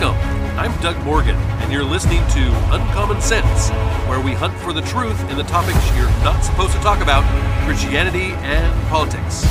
Welcome. 0.00 0.58
I'm 0.58 0.80
Doug 0.80 0.96
Morgan, 1.04 1.36
and 1.36 1.70
you're 1.70 1.84
listening 1.84 2.26
to 2.28 2.74
Uncommon 2.74 3.20
Sense, 3.20 3.68
where 4.08 4.20
we 4.20 4.32
hunt 4.32 4.54
for 4.60 4.72
the 4.72 4.80
truth 4.80 5.20
in 5.30 5.36
the 5.36 5.44
topics 5.44 5.78
you're 5.94 6.08
not 6.24 6.42
supposed 6.42 6.72
to 6.72 6.78
talk 6.78 7.02
about 7.02 7.22
Christianity 7.66 8.32
and 8.40 8.88
politics. 8.88 9.44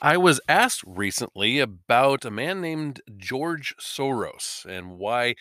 I 0.00 0.16
was 0.18 0.38
asked 0.48 0.84
recently 0.86 1.60
about 1.60 2.26
a 2.26 2.30
man 2.30 2.60
named 2.60 3.00
George 3.16 3.74
Soros 3.80 4.66
and 4.66 4.98
why 4.98 5.34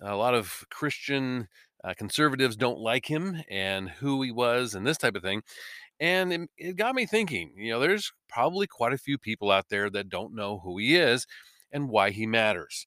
a 0.00 0.14
lot 0.14 0.34
of 0.34 0.64
Christian 0.70 1.48
uh, 1.84 1.92
conservatives 1.94 2.56
don't 2.56 2.78
like 2.78 3.10
him 3.10 3.42
and 3.50 3.90
who 3.90 4.22
he 4.22 4.30
was 4.30 4.74
and 4.74 4.86
this 4.86 4.96
type 4.96 5.14
of 5.14 5.22
thing. 5.22 5.42
And 6.00 6.32
it, 6.32 6.50
it 6.56 6.76
got 6.76 6.94
me 6.94 7.06
thinking, 7.06 7.52
you 7.56 7.72
know, 7.72 7.80
there's 7.80 8.12
probably 8.28 8.66
quite 8.66 8.92
a 8.92 8.98
few 8.98 9.18
people 9.18 9.50
out 9.50 9.68
there 9.68 9.88
that 9.90 10.08
don't 10.08 10.34
know 10.34 10.60
who 10.60 10.78
he 10.78 10.96
is 10.96 11.26
and 11.72 11.88
why 11.88 12.10
he 12.10 12.26
matters. 12.26 12.86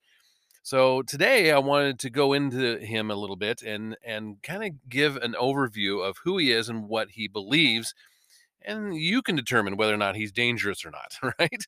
So 0.64 1.02
today 1.04 1.52
I 1.52 1.60
wanted 1.60 2.00
to 2.00 2.10
go 2.10 2.34
into 2.34 2.78
him 2.80 3.10
a 3.12 3.16
little 3.16 3.38
bit 3.38 3.62
and 3.62 3.96
and 4.06 4.42
kind 4.44 4.64
of 4.64 4.90
give 4.90 5.16
an 5.18 5.34
overview 5.40 6.08
of 6.08 6.18
who 6.26 6.38
he 6.38 6.52
is 6.52 6.70
and 6.70 6.90
what 6.90 7.12
he 7.12 7.28
believes 7.28 7.94
and 8.64 8.96
you 8.96 9.22
can 9.22 9.36
determine 9.36 9.78
whether 9.78 9.94
or 9.94 9.98
not 9.98 10.16
he's 10.16 10.32
dangerous 10.32 10.86
or 10.86 10.92
not, 10.92 11.18
right? 11.40 11.66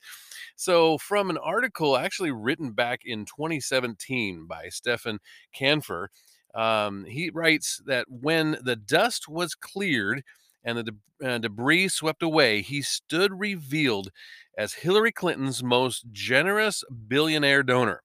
So, 0.55 0.98
from 0.98 1.29
an 1.29 1.37
article 1.37 1.98
actually 1.98 2.31
written 2.31 2.71
back 2.71 3.01
in 3.05 3.26
2017 3.26 4.45
by 4.48 4.70
Stefan 4.70 5.20
Kanfer, 5.57 6.07
um, 6.55 7.05
he 7.05 7.29
writes 7.29 7.81
that 7.85 8.05
when 8.09 8.57
the 8.63 8.76
dust 8.76 9.27
was 9.29 9.55
cleared 9.55 10.23
and 10.63 10.77
the 10.77 10.95
uh, 11.26 11.38
debris 11.38 11.88
swept 11.90 12.24
away, 12.24 12.62
he 12.62 12.82
stood 12.82 13.40
revealed 13.40 14.10
as 14.57 14.74
Hillary 14.74 15.12
Clinton's 15.12 15.63
most 15.63 16.05
generous 16.12 16.84
billionaire 17.07 17.63
donor. 17.63 18.02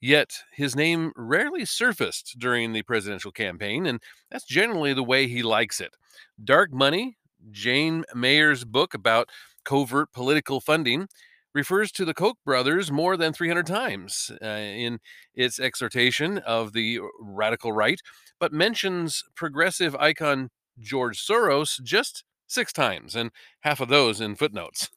Yet 0.00 0.32
his 0.52 0.74
name 0.74 1.12
rarely 1.14 1.64
surfaced 1.64 2.36
during 2.38 2.72
the 2.72 2.82
presidential 2.82 3.30
campaign, 3.30 3.86
and 3.86 4.00
that's 4.30 4.44
generally 4.44 4.92
the 4.94 5.04
way 5.04 5.28
he 5.28 5.42
likes 5.42 5.80
it. 5.80 5.94
Dark 6.42 6.72
money, 6.72 7.18
Jane 7.50 8.04
Mayer's 8.14 8.64
book 8.64 8.94
about 8.94 9.28
covert 9.64 10.12
political 10.12 10.60
funding, 10.60 11.06
refers 11.54 11.92
to 11.92 12.04
the 12.04 12.14
Koch 12.14 12.36
brothers 12.44 12.90
more 12.90 13.16
than 13.16 13.32
300 13.32 13.66
times 13.66 14.30
uh, 14.42 14.46
in 14.46 14.98
its 15.34 15.60
exhortation 15.60 16.38
of 16.38 16.72
the 16.72 16.98
radical 17.20 17.72
right, 17.72 18.00
but 18.40 18.52
mentions 18.52 19.22
progressive 19.36 19.94
icon 19.96 20.50
George 20.78 21.18
Soros 21.24 21.82
just 21.82 22.24
six 22.46 22.72
times, 22.72 23.16
and 23.16 23.30
half 23.60 23.80
of 23.80 23.88
those 23.88 24.20
in 24.20 24.34
footnotes. 24.36 24.88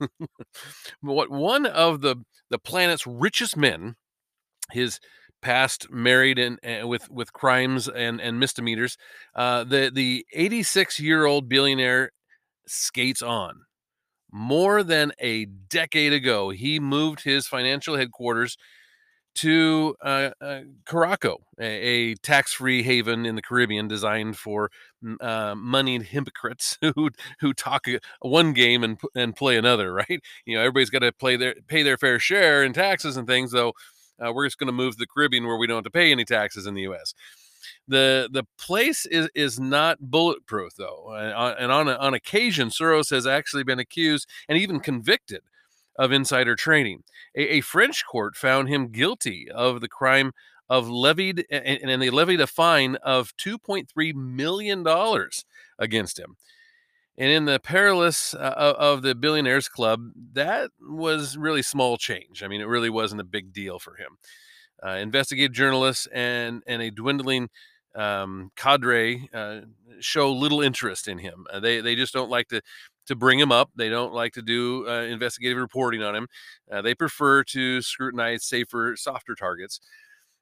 what 1.02 1.30
one 1.30 1.66
of 1.66 2.02
the 2.02 2.18
the 2.50 2.60
planet's 2.60 3.08
richest 3.08 3.58
men, 3.58 3.96
his 4.72 5.00
past 5.42 5.90
married 5.92 6.40
and, 6.40 6.60
and 6.64 6.90
with 6.90 7.10
with 7.10 7.34
crimes 7.34 7.88
and 7.88 8.20
and 8.22 8.40
misdemeanors, 8.40 8.98
uh, 9.36 9.64
the 9.64 9.92
the 9.94 10.26
86 10.34 11.00
year 11.00 11.26
old 11.26 11.50
billionaire 11.50 12.12
skates 12.68 13.22
on. 13.22 13.62
More 14.32 14.84
than 14.84 15.14
a 15.20 15.46
decade 15.46 16.12
ago, 16.12 16.50
he 16.50 16.80
moved 16.80 17.24
his 17.24 17.48
financial 17.48 17.96
headquarters 17.96 18.58
to 19.36 19.96
uh, 20.02 20.32
uh, 20.42 20.62
Curaçao, 20.86 21.38
a, 21.60 21.66
a 21.66 22.16
tax-free 22.16 22.84
haven 22.84 23.26
in 23.26 23.36
the 23.36 23.42
Caribbean 23.42 23.88
designed 23.88 24.38
for 24.38 24.72
uh, 25.22 25.56
moneyed 25.56 26.04
hypocrites 26.04 26.78
who 26.96 27.10
who 27.40 27.54
talk 27.54 27.86
one 28.22 28.54
game 28.54 28.84
and 28.84 29.00
and 29.16 29.36
play 29.36 29.58
another. 29.58 29.94
Right? 29.94 30.22
You 30.46 30.56
know, 30.56 30.62
everybody's 30.62 30.90
got 30.90 31.00
to 31.00 31.12
play 31.12 31.36
their 31.36 31.56
pay 31.68 31.84
their 31.84 31.98
fair 31.98 32.20
share 32.20 32.64
in 32.64 32.74
taxes 32.74 33.18
and 33.18 33.28
things. 33.28 33.52
Though 33.52 33.74
uh, 34.20 34.32
we're 34.34 34.48
just 34.48 34.58
going 34.58 34.68
to 34.68 34.74
move 34.74 34.94
to 34.94 35.00
the 35.00 35.08
Caribbean 35.08 35.46
where 35.46 35.58
we 35.58 35.68
don't 35.68 35.78
have 35.78 35.84
to 35.86 35.92
pay 35.92 36.12
any 36.12 36.26
taxes 36.26 36.66
in 36.66 36.74
the 36.74 36.84
U.S 36.84 37.14
the 37.88 38.30
the 38.32 38.44
place 38.58 39.06
is 39.06 39.30
is 39.36 39.60
not 39.60 39.98
bulletproof 40.00 40.76
though, 40.76 41.14
and 41.14 41.72
on 41.72 41.88
on 41.88 42.14
occasion, 42.14 42.70
Soros 42.70 43.10
has 43.10 43.28
actually 43.28 43.64
been 43.64 43.80
accused 43.80 44.30
and 44.50 44.58
even 44.58 44.80
convicted 44.80 45.42
of 45.98 46.12
insider 46.12 46.56
trading. 46.56 47.04
A, 47.36 47.58
a 47.58 47.62
French 47.62 48.06
court 48.06 48.36
found 48.36 48.70
him 48.70 48.92
guilty 48.92 49.48
of 49.54 49.82
the 49.82 49.88
crime 49.88 50.32
of 50.70 50.90
levied, 50.90 51.46
and, 51.50 51.80
and 51.92 52.02
they 52.02 52.10
levied 52.10 52.42
a 52.42 52.48
fine 52.48 52.96
of 52.98 53.36
2.3 53.38 54.14
million 54.16 54.84
dollars 54.84 55.46
against 55.78 56.20
him. 56.20 56.36
And 57.18 57.32
in 57.32 57.46
the 57.46 57.60
perilous 57.60 58.34
uh, 58.34 58.74
of 58.78 59.02
the 59.02 59.16
billionaires 59.16 59.70
club, 59.70 60.12
that 60.34 60.72
was 60.82 61.38
really 61.38 61.62
small 61.62 61.98
change. 61.98 62.44
I 62.44 62.48
mean, 62.48 62.60
it 62.60 62.68
really 62.68 62.90
wasn't 62.90 63.22
a 63.22 63.26
big 63.26 63.54
deal 63.54 63.80
for 63.80 63.96
him. 63.96 64.18
Uh, 64.86 64.98
investigative 64.98 65.54
journalists 65.54 66.08
and 66.14 66.62
and 66.68 66.82
a 66.82 66.92
dwindling 66.92 67.50
um, 67.96 68.52
cadre 68.58 69.30
uh, 69.34 69.62
show 70.02 70.32
little 70.32 70.62
interest 70.62 71.08
in 71.08 71.20
him. 71.20 71.46
Uh, 71.52 71.62
they 71.62 71.80
they 71.80 71.96
just 71.96 72.14
don't 72.14 72.30
like 72.30 72.50
to 72.50 72.62
to 73.08 73.16
bring 73.16 73.40
him 73.40 73.52
up. 73.52 73.70
They 73.76 73.90
don't 73.90 74.14
like 74.14 74.34
to 74.34 74.42
do 74.42 74.88
uh, 74.88 75.04
investigative 75.04 75.58
reporting 75.58 76.04
on 76.04 76.16
him. 76.16 76.28
Uh, 76.72 76.82
they 76.82 76.96
prefer 76.96 77.44
to 77.46 77.82
scrutinize 77.82 78.44
safer, 78.44 78.96
softer 78.98 79.36
targets. 79.36 79.80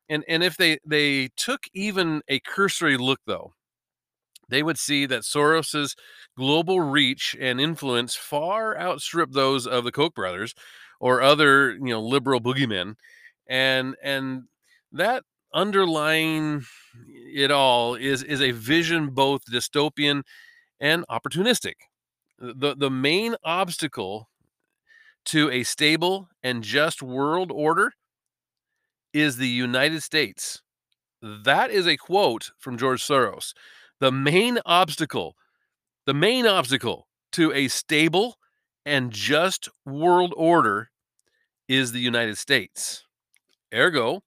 And 0.09 0.23
and 0.27 0.43
if 0.43 0.57
they 0.57 0.79
they 0.85 1.29
took 1.37 1.63
even 1.73 2.21
a 2.27 2.39
cursory 2.39 2.97
look 2.97 3.19
though, 3.25 3.53
they 4.49 4.63
would 4.63 4.77
see 4.77 5.05
that 5.05 5.23
Soros's 5.23 5.95
global 6.37 6.81
reach 6.81 7.35
and 7.39 7.59
influence 7.61 8.15
far 8.15 8.77
outstrip 8.77 9.31
those 9.31 9.65
of 9.65 9.83
the 9.83 9.91
Koch 9.91 10.13
brothers 10.13 10.53
or 10.99 11.21
other 11.21 11.71
you 11.71 11.89
know 11.89 12.01
liberal 12.01 12.41
boogeymen, 12.41 12.95
and 13.47 13.95
and 14.03 14.43
that 14.91 15.23
underlying 15.53 16.63
it 17.07 17.51
all 17.51 17.95
is 17.95 18.23
is 18.23 18.41
a 18.41 18.51
vision 18.51 19.09
both 19.11 19.43
dystopian 19.45 20.23
and 20.79 21.05
opportunistic. 21.09 21.75
The 22.43 22.75
the 22.75 22.89
main 22.89 23.35
obstacle 23.45 24.27
to 25.27 25.49
a 25.49 25.63
stable 25.63 26.27
and 26.43 26.61
just 26.61 27.01
world 27.01 27.53
order 27.53 27.93
is 29.13 29.37
the 29.37 29.47
United 29.47 30.03
States. 30.03 30.61
That 31.21 31.71
is 31.71 31.87
a 31.87 31.95
quote 31.95 32.51
from 32.59 32.77
George 32.77 33.01
Soros. 33.01 33.53
The 34.01 34.11
main 34.11 34.59
obstacle, 34.65 35.37
the 36.05 36.13
main 36.13 36.45
obstacle 36.45 37.07
to 37.31 37.53
a 37.53 37.69
stable 37.69 38.35
and 38.85 39.09
just 39.09 39.69
world 39.85 40.33
order 40.35 40.89
is 41.69 41.93
the 41.93 42.01
United 42.01 42.37
States. 42.37 43.05
Ergo, 43.73 44.21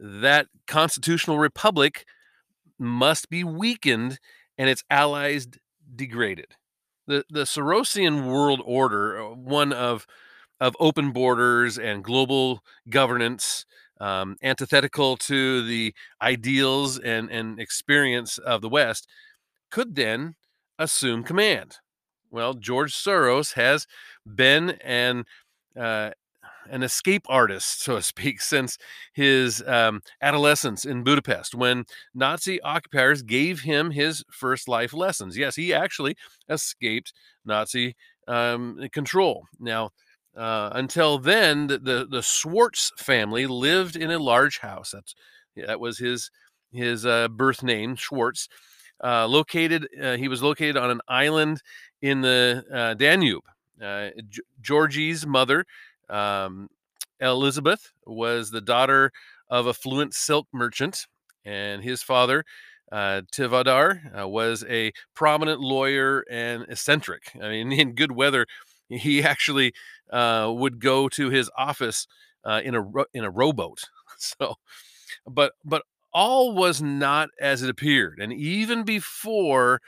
that 0.00 0.48
constitutional 0.66 1.38
republic 1.38 2.06
must 2.76 3.30
be 3.30 3.44
weakened 3.44 4.18
and 4.58 4.68
its 4.68 4.82
allies 4.90 5.46
degraded. 5.94 6.56
The 7.06 7.24
the 7.30 7.42
Sorosian 7.44 8.26
world 8.26 8.60
order, 8.64 9.20
uh, 9.20 9.34
one 9.34 9.72
of 9.72 10.06
of 10.60 10.76
open 10.80 11.12
borders 11.12 11.78
and 11.78 12.04
global 12.04 12.62
governance, 12.88 13.66
um, 14.00 14.36
antithetical 14.42 15.16
to 15.18 15.62
the 15.66 15.94
ideals 16.22 16.98
and, 16.98 17.30
and 17.30 17.60
experience 17.60 18.38
of 18.38 18.62
the 18.62 18.68
West, 18.68 19.08
could 19.70 19.96
then 19.96 20.36
assume 20.78 21.24
command. 21.24 21.78
Well, 22.30 22.54
George 22.54 22.94
Soros 22.94 23.54
has 23.54 23.86
been 24.26 24.70
an 24.82 25.24
uh, 25.78 26.10
an 26.70 26.82
escape 26.82 27.24
artist, 27.28 27.82
so 27.82 27.96
to 27.96 28.02
speak, 28.02 28.40
since 28.54 28.78
his 29.12 29.62
um, 29.66 30.00
adolescence 30.20 30.84
in 30.84 31.04
Budapest 31.04 31.54
when 31.54 31.84
Nazi 32.14 32.60
occupiers 32.62 33.22
gave 33.22 33.60
him 33.60 33.90
his 33.90 34.24
first 34.30 34.68
life 34.68 34.92
lessons. 34.92 35.36
Yes, 35.36 35.56
he 35.56 35.72
actually 35.72 36.16
escaped 36.48 37.12
Nazi 37.44 37.96
um, 38.28 38.78
control. 38.92 39.44
Now, 39.58 39.90
uh, 40.36 40.70
until 40.72 41.18
then, 41.18 41.66
the, 41.66 41.78
the, 41.78 42.06
the 42.10 42.22
Schwartz 42.22 42.90
family 42.96 43.46
lived 43.46 43.96
in 43.96 44.10
a 44.10 44.18
large 44.18 44.58
house. 44.58 44.92
That's 44.92 45.14
that 45.56 45.80
was 45.80 45.98
his 45.98 46.30
his 46.72 47.04
uh, 47.04 47.28
birth 47.28 47.62
name, 47.62 47.96
Schwartz. 47.96 48.48
Uh, 49.02 49.26
located, 49.26 49.88
uh, 50.00 50.16
he 50.16 50.28
was 50.28 50.42
located 50.42 50.76
on 50.76 50.90
an 50.90 51.00
island 51.08 51.60
in 52.00 52.20
the 52.20 52.64
uh, 52.72 52.94
Danube. 52.94 53.42
Uh, 53.82 54.10
Georgie's 54.60 55.26
mother 55.26 55.66
um, 56.08 56.68
Elizabeth 57.20 57.92
was 58.06 58.50
the 58.50 58.60
daughter 58.60 59.12
of 59.48 59.66
a 59.66 59.74
fluent 59.74 60.14
silk 60.14 60.46
merchant, 60.52 61.06
and 61.44 61.82
his 61.82 62.02
father, 62.02 62.44
uh, 62.90 63.22
Tivadar, 63.32 64.20
uh, 64.22 64.28
was 64.28 64.64
a 64.68 64.92
prominent 65.14 65.60
lawyer 65.60 66.24
and 66.30 66.64
eccentric. 66.68 67.32
I 67.40 67.48
mean, 67.48 67.72
in 67.72 67.94
good 67.94 68.12
weather, 68.12 68.46
he 68.88 69.22
actually 69.22 69.72
uh, 70.10 70.52
would 70.54 70.80
go 70.80 71.08
to 71.10 71.30
his 71.30 71.50
office 71.56 72.06
uh, 72.44 72.60
in 72.64 72.74
a 72.74 72.82
in 73.14 73.24
a 73.24 73.30
rowboat. 73.30 73.80
So, 74.18 74.54
but 75.26 75.54
but 75.64 75.82
all 76.14 76.54
was 76.54 76.80
not 76.80 77.30
as 77.40 77.62
it 77.62 77.70
appeared, 77.70 78.20
and 78.20 78.32
even 78.32 78.84
before 78.84 79.80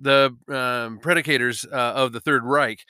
the 0.00 0.36
um, 0.48 0.98
predicators 0.98 1.64
uh, 1.70 1.92
of 1.94 2.12
the 2.12 2.20
Third 2.20 2.42
Reich, 2.42 2.80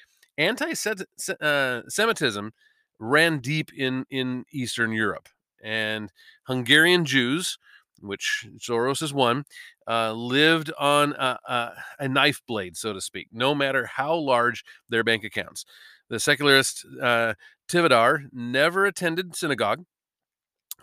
anti-Semitism 0.40 2.46
uh, 2.46 2.50
ran 2.98 3.38
deep 3.38 3.70
in 3.76 4.04
in 4.10 4.44
Eastern 4.52 4.92
Europe, 4.92 5.28
and 5.62 6.10
Hungarian 6.46 7.04
Jews, 7.04 7.58
which 8.00 8.46
Soros 8.58 9.02
is 9.02 9.12
one, 9.12 9.44
uh, 9.86 10.12
lived 10.12 10.72
on 10.78 11.12
a, 11.12 11.38
a, 11.46 11.72
a, 12.00 12.08
knife 12.08 12.42
blade, 12.46 12.76
so 12.76 12.92
to 12.92 13.00
speak, 13.00 13.28
no 13.32 13.54
matter 13.54 13.86
how 13.86 14.14
large 14.14 14.64
their 14.88 15.04
bank 15.04 15.24
accounts. 15.24 15.64
The 16.08 16.18
secularist 16.18 16.84
uh, 17.00 17.34
Tivadar 17.68 18.24
never 18.32 18.86
attended 18.86 19.36
synagogue, 19.36 19.84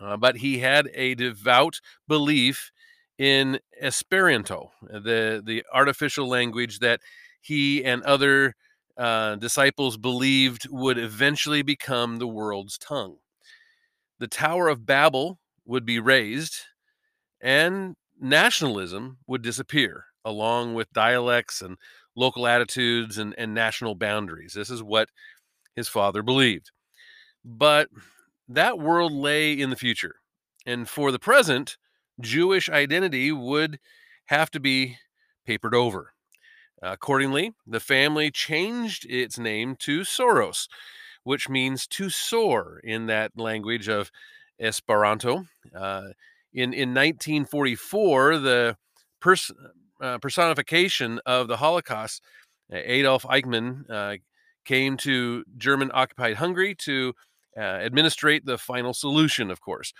uh, 0.00 0.16
but 0.16 0.36
he 0.36 0.60
had 0.60 0.88
a 0.94 1.14
devout 1.14 1.80
belief 2.06 2.70
in 3.18 3.58
Esperanto, 3.80 4.70
the, 4.82 5.42
the 5.44 5.64
artificial 5.72 6.28
language 6.28 6.78
that 6.78 7.00
he 7.40 7.84
and 7.84 8.02
other 8.04 8.54
uh, 8.98 9.36
disciples 9.36 9.96
believed 9.96 10.66
would 10.70 10.98
eventually 10.98 11.62
become 11.62 12.16
the 12.16 12.26
world's 12.26 12.76
tongue. 12.78 13.16
The 14.18 14.26
Tower 14.26 14.68
of 14.68 14.84
Babel 14.84 15.38
would 15.64 15.86
be 15.86 16.00
raised, 16.00 16.56
and 17.40 17.94
nationalism 18.20 19.18
would 19.28 19.42
disappear, 19.42 20.06
along 20.24 20.74
with 20.74 20.92
dialects 20.92 21.62
and 21.62 21.76
local 22.16 22.46
attitudes 22.48 23.18
and, 23.18 23.34
and 23.38 23.54
national 23.54 23.94
boundaries. 23.94 24.52
This 24.54 24.70
is 24.70 24.82
what 24.82 25.08
his 25.76 25.86
father 25.86 26.22
believed. 26.22 26.72
But 27.44 27.88
that 28.48 28.78
world 28.78 29.12
lay 29.12 29.52
in 29.52 29.70
the 29.70 29.76
future. 29.76 30.16
And 30.66 30.88
for 30.88 31.12
the 31.12 31.18
present, 31.20 31.76
Jewish 32.20 32.68
identity 32.68 33.30
would 33.30 33.78
have 34.26 34.50
to 34.50 34.60
be 34.60 34.96
papered 35.46 35.74
over. 35.74 36.12
Accordingly, 36.82 37.52
the 37.66 37.80
family 37.80 38.30
changed 38.30 39.04
its 39.08 39.38
name 39.38 39.76
to 39.80 40.00
Soros, 40.00 40.68
which 41.24 41.48
means 41.48 41.86
to 41.88 42.10
soar 42.10 42.80
in 42.84 43.06
that 43.06 43.32
language 43.36 43.88
of 43.88 44.10
Esperanto. 44.60 45.44
Uh, 45.74 46.08
in, 46.52 46.72
in 46.72 46.94
1944, 46.94 48.38
the 48.38 48.76
pers- 49.20 49.52
uh, 50.00 50.18
personification 50.18 51.20
of 51.26 51.48
the 51.48 51.56
Holocaust, 51.56 52.22
Adolf 52.72 53.24
Eichmann, 53.24 53.88
uh, 53.90 54.16
came 54.64 54.96
to 54.98 55.44
German 55.56 55.90
occupied 55.94 56.36
Hungary 56.36 56.74
to 56.74 57.14
uh, 57.56 57.60
administrate 57.60 58.44
the 58.44 58.58
final 58.58 58.94
solution, 58.94 59.50
of 59.50 59.60
course. 59.60 59.92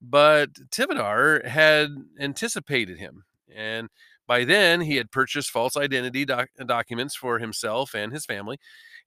But 0.00 0.52
Tivadar 0.70 1.46
had 1.46 1.90
anticipated 2.20 2.98
him, 2.98 3.24
and 3.54 3.88
by 4.28 4.44
then 4.44 4.82
he 4.82 4.96
had 4.96 5.10
purchased 5.10 5.50
false 5.50 5.76
identity 5.76 6.24
doc- 6.24 6.50
documents 6.66 7.16
for 7.16 7.40
himself 7.40 7.94
and 7.94 8.12
his 8.12 8.26
family, 8.26 8.58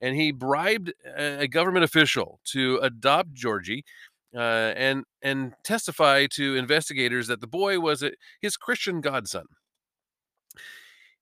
and 0.02 0.16
he 0.16 0.32
bribed 0.32 0.92
a 1.16 1.48
government 1.48 1.86
official 1.86 2.40
to 2.46 2.80
adopt 2.82 3.34
Georgie 3.34 3.86
uh, 4.36 4.74
and 4.76 5.06
and 5.22 5.54
testify 5.64 6.26
to 6.32 6.56
investigators 6.56 7.28
that 7.28 7.40
the 7.40 7.48
boy 7.48 7.80
was 7.80 8.04
a, 8.04 8.12
his 8.42 8.58
Christian 8.58 9.00
godson. 9.00 9.46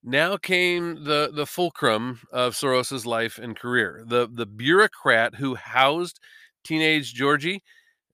Now 0.01 0.37
came 0.37 1.03
the 1.03 1.29
the 1.33 1.45
fulcrum 1.45 2.21
of 2.31 2.55
Soros's 2.55 3.05
life 3.05 3.37
and 3.37 3.55
career. 3.55 4.03
The 4.07 4.29
the 4.31 4.45
bureaucrat 4.45 5.35
who 5.35 5.55
housed 5.55 6.19
teenage 6.63 7.13
Georgie 7.13 7.63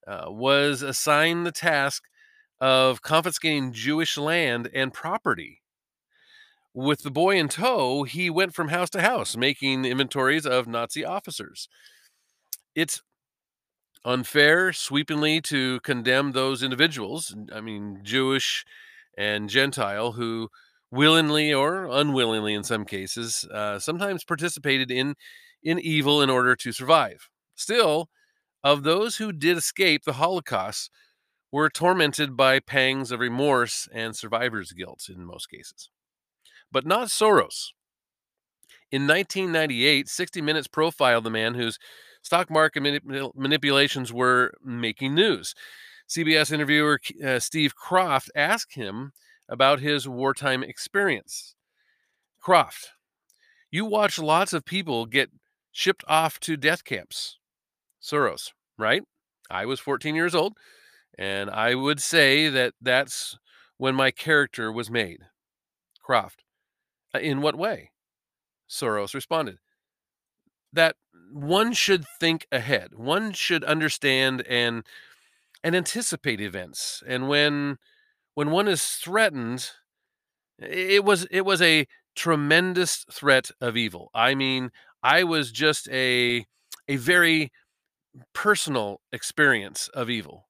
uh, 0.08 0.26
was 0.28 0.82
assigned 0.82 1.46
the 1.46 1.52
task 1.52 2.04
of 2.60 3.02
confiscating 3.02 3.72
Jewish 3.72 4.18
land 4.18 4.70
and 4.74 4.94
property. 4.94 5.62
With 6.76 7.02
the 7.04 7.10
boy 7.10 7.38
in 7.38 7.48
tow, 7.48 8.04
he 8.04 8.30
went 8.30 8.54
from 8.54 8.68
house 8.68 8.92
to 8.92 9.02
house 9.02 9.36
making 9.36 9.86
inventories 9.86 10.46
of 10.46 10.68
Nazi 10.68 11.04
officers. 11.04 11.68
It's 12.76 13.02
unfair 14.04 14.72
sweepingly 14.74 15.42
to 15.42 15.80
condemn 15.82 16.32
those 16.32 16.62
individuals, 16.62 17.36
I 17.54 17.62
mean, 17.62 18.02
Jewish 18.04 18.66
and 19.18 19.50
Gentile, 19.50 20.12
who 20.14 20.50
willingly 20.92 21.54
or 21.54 21.86
unwillingly 21.86 22.54
in 22.54 22.64
some 22.64 22.86
cases 22.86 23.46
uh, 23.52 23.80
sometimes 23.80 24.24
participated 24.24 24.92
in 24.92 25.16
in 25.64 25.80
evil 25.80 26.22
in 26.22 26.30
order 26.30 26.56
to 26.56 26.72
survive 26.72 27.28
still 27.56 28.08
of 28.64 28.84
those 28.84 29.18
who 29.18 29.32
did 29.34 29.58
escape 29.58 30.04
the 30.06 30.14
holocaust 30.14 30.92
were 31.52 31.70
tormented 31.70 32.38
by 32.38 32.60
pangs 32.60 33.12
of 33.12 33.20
remorse 33.20 33.88
and 33.94 34.16
survivor's 34.16 34.72
guilt 34.74 35.10
in 35.10 35.26
most 35.26 35.48
cases 35.50 35.90
but 36.72 36.86
not 36.86 37.08
soros 37.08 37.72
in 38.92 39.08
1998 39.08 40.08
60 40.08 40.42
minutes 40.42 40.68
profiled 40.68 41.24
the 41.24 41.30
man 41.30 41.56
whose 41.56 41.78
stock 42.22 42.50
market 42.50 42.82
manip- 42.82 43.32
manipulations 43.36 44.12
were 44.12 44.54
making 44.64 45.14
news 45.14 45.54
cbs 46.10 46.52
interviewer 46.52 47.00
uh, 47.26 47.40
steve 47.40 47.74
Kroft 47.76 48.30
asked 48.36 48.76
him 48.76 49.12
about 49.48 49.80
his 49.80 50.08
wartime 50.08 50.64
experience. 50.64 51.56
Kroft, 52.44 52.88
you 53.72 53.86
watch 53.86 54.20
lots 54.20 54.54
of 54.54 54.66
people 54.66 55.06
get 55.06 55.30
shipped 55.72 56.04
off 56.08 56.40
to 56.42 56.58
death 56.58 56.84
camps. 56.84 57.38
Soros, 58.02 58.52
right? 58.78 59.04
I 59.50 59.66
was 59.66 59.80
14 59.80 60.16
years 60.16 60.36
old, 60.36 60.54
and 61.18 61.50
I 61.50 61.76
would 61.76 62.02
say 62.02 62.50
that 62.50 62.74
that's 62.82 63.38
when 63.78 63.96
my 63.96 64.12
character 64.12 64.72
was 64.72 64.90
made. 64.90 65.20
Kroft, 66.08 66.40
uh, 66.42 66.45
Uh, 67.16 67.20
in 67.20 67.42
what 67.42 67.56
way? 67.56 67.92
Soros 68.70 69.14
responded, 69.14 69.58
that 70.74 70.96
one 71.32 71.72
should 71.74 72.06
think 72.20 72.46
ahead. 72.52 72.96
One 72.96 73.32
should 73.32 73.64
understand 73.64 74.44
and 74.48 74.84
and 75.64 75.76
anticipate 75.76 76.42
events. 76.42 77.02
And 77.08 77.28
when 77.30 77.78
when 78.34 78.52
one 78.52 78.68
is 78.68 78.84
threatened, 78.84 79.72
it 80.60 81.04
was 81.06 81.26
it 81.32 81.42
was 81.46 81.62
a 81.62 81.88
tremendous 82.16 83.06
threat 83.12 83.52
of 83.62 83.78
evil. 83.78 84.10
I 84.14 84.36
mean, 84.36 84.72
I 85.04 85.24
was 85.24 85.52
just 85.52 85.88
a 85.90 86.46
a 86.88 86.98
very 86.98 87.52
personal 88.34 89.02
experience 89.12 89.88
of 89.90 90.10
evil. 90.10 90.48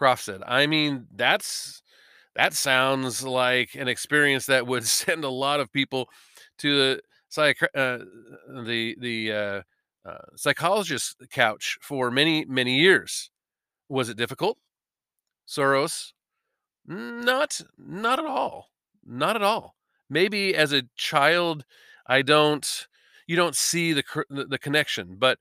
Kroft 0.00 0.20
said, 0.20 0.42
I 0.46 0.66
mean, 0.66 1.06
that's 1.14 1.82
that 2.36 2.54
sounds 2.54 3.22
like 3.24 3.74
an 3.74 3.88
experience 3.88 4.46
that 4.46 4.66
would 4.66 4.86
send 4.86 5.24
a 5.24 5.28
lot 5.30 5.60
of 5.60 5.72
people 5.72 6.08
to 6.58 6.76
the 6.76 7.00
psych 7.28 7.58
uh, 7.74 7.98
the 8.64 8.96
the 9.00 9.32
uh, 9.32 9.62
uh, 10.08 10.18
psychologist 10.36 11.16
couch 11.30 11.78
for 11.80 12.10
many 12.10 12.44
many 12.46 12.78
years. 12.78 13.30
Was 13.88 14.08
it 14.08 14.16
difficult? 14.16 14.58
Soros 15.48 16.12
not 16.86 17.60
not 17.78 18.18
at 18.18 18.24
all. 18.26 18.70
Not 19.04 19.36
at 19.36 19.42
all. 19.42 19.76
Maybe 20.08 20.54
as 20.54 20.72
a 20.72 20.82
child 20.96 21.64
I 22.06 22.22
don't 22.22 22.86
you 23.26 23.36
don't 23.36 23.56
see 23.56 23.92
the 23.92 24.02
the 24.28 24.58
connection, 24.58 25.16
but 25.18 25.38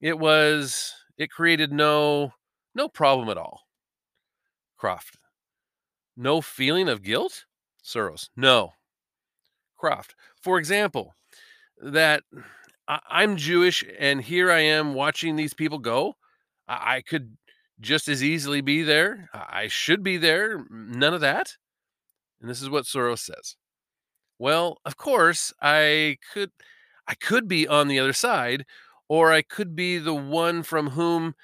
it 0.00 0.18
was 0.18 0.94
it 1.16 1.30
created 1.30 1.72
no 1.72 2.34
no 2.74 2.88
problem 2.88 3.28
at 3.28 3.38
all. 3.38 3.62
Kroft. 4.80 5.16
No 6.20 6.42
feeling 6.42 6.86
of 6.86 7.02
guilt? 7.02 7.46
Soros. 7.82 8.28
No. 8.36 8.74
Kroft, 9.82 10.10
For 10.42 10.58
example, 10.58 11.14
that 11.80 12.24
I, 12.86 13.22
am 13.22 13.38
Jewish 13.38 13.82
and 13.98 14.20
here 14.20 14.52
I 14.52 14.60
am 14.60 14.92
watching 14.92 15.36
these 15.36 15.54
people 15.54 15.78
go. 15.78 16.16
I, 16.68 16.96
I 16.96 17.00
could 17.00 17.38
just 17.80 18.06
as 18.06 18.22
easily 18.22 18.60
be 18.60 18.82
there. 18.82 19.30
I 19.32 19.68
should 19.68 20.02
be 20.02 20.18
there. 20.18 20.66
None 20.68 21.14
of 21.14 21.22
that. 21.22 21.56
And 22.42 22.50
this 22.50 22.60
is 22.60 22.68
what 22.68 22.84
Soros 22.84 23.20
says. 23.20 23.56
Well, 24.38 24.76
of 24.84 24.98
course, 24.98 25.54
I 25.62 26.18
could 26.34 26.50
I 27.08 27.14
could 27.14 27.48
be 27.48 27.66
on 27.66 27.88
the 27.88 27.98
other 27.98 28.12
side 28.12 28.66
or 29.08 29.32
I 29.32 29.40
could 29.40 29.74
be 29.74 29.96
the 29.96 30.14
one 30.14 30.64
from 30.64 30.90
whom 30.90 31.34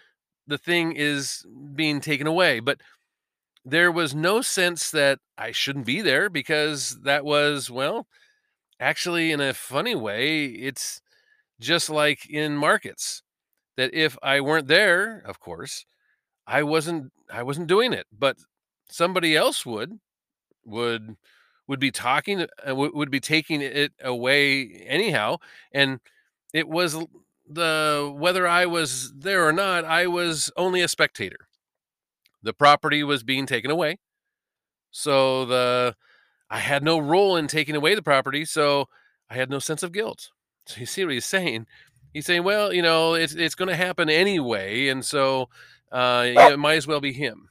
the 0.46 0.58
thing 0.58 0.92
is 0.92 1.46
being 1.74 2.02
taken 2.02 2.26
away, 2.26 2.60
but 2.60 2.78
there 3.66 3.90
was 3.92 4.14
no 4.14 4.42
sense 4.42 4.92
that 4.92 5.18
I 5.36 5.50
shouldn't 5.52 5.86
be 5.86 6.00
there 6.00 6.30
because 6.30 7.00
that 7.02 7.24
was 7.24 7.68
well, 7.70 8.06
actually 8.80 9.32
in 9.32 9.40
a 9.40 9.54
funny 9.54 9.96
way, 9.96 10.46
it's 10.46 11.00
just 11.60 11.90
like 11.90 12.30
in 12.30 12.56
markets 12.56 13.22
that 13.76 13.92
if 13.94 14.16
I 14.22 14.40
weren't 14.40 14.68
there, 14.68 15.22
of 15.26 15.40
course, 15.40 15.84
I 16.46 16.62
wasn't 16.62 17.12
I 17.30 17.42
wasn't 17.42 17.68
doing 17.68 17.92
it, 17.92 18.06
but 18.16 18.36
somebody 18.88 19.36
else 19.36 19.66
would 19.66 19.98
would 20.64 21.16
would 21.68 21.80
be 21.80 21.90
talking 21.90 22.46
uh, 22.68 22.74
would 22.76 23.10
be 23.10 23.20
taking 23.20 23.62
it 23.62 23.92
away 24.02 24.84
anyhow 24.86 25.38
and 25.72 26.00
it 26.54 26.68
was 26.68 26.96
the 27.48 28.12
whether 28.16 28.46
I 28.46 28.66
was 28.66 29.12
there 29.16 29.46
or 29.46 29.52
not 29.52 29.84
I 29.84 30.06
was 30.06 30.50
only 30.56 30.82
a 30.82 30.88
spectator. 30.88 31.48
The 32.46 32.54
property 32.54 33.02
was 33.02 33.22
being 33.22 33.46
taken 33.46 33.70
away. 33.70 33.98
So 34.90 35.44
the 35.44 35.96
I 36.48 36.58
had 36.58 36.82
no 36.82 36.98
role 36.98 37.36
in 37.36 37.48
taking 37.48 37.74
away 37.74 37.94
the 37.94 38.02
property, 38.02 38.44
so 38.44 38.88
I 39.28 39.34
had 39.34 39.50
no 39.50 39.58
sense 39.58 39.82
of 39.82 39.92
guilt. 39.92 40.30
So 40.68 40.80
you 40.80 40.86
see 40.86 41.04
what 41.04 41.14
he's 41.14 41.24
saying? 41.24 41.68
He's 42.12 42.26
saying, 42.26 42.42
well, 42.42 42.72
you 42.72 42.82
know, 42.82 43.14
it's 43.14 43.34
it's 43.34 43.54
going 43.54 43.68
to 43.68 43.76
happen 43.76 44.10
anyway, 44.10 44.88
and 44.88 45.04
so 45.04 45.48
uh, 45.92 46.24
it 46.26 46.58
might 46.58 46.74
as 46.74 46.88
well 46.88 47.00
be 47.00 47.12
him. 47.12 47.50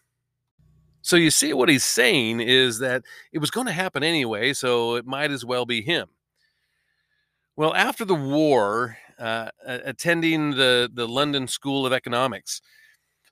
So 1.01 1.15
you 1.15 1.31
see 1.31 1.53
what 1.53 1.69
he's 1.69 1.85
saying 1.85 2.41
is 2.41 2.79
that 2.79 3.03
it 3.31 3.39
was 3.39 3.51
going 3.51 3.67
to 3.67 3.71
happen 3.71 4.03
anyway, 4.03 4.51
so 4.51 4.95
it 4.95 5.05
might 5.05 5.31
as 5.31 5.45
well 5.45 5.65
be 5.65 5.81
him. 5.81 6.09
Well, 7.55 7.73
after 7.73 8.03
the 8.03 8.15
war, 8.15 8.97
uh, 9.17 9.51
attending 9.65 10.55
the, 10.55 10.89
the 10.93 11.07
London 11.07 11.47
School 11.47 11.85
of 11.85 11.93
Economics, 11.93 12.61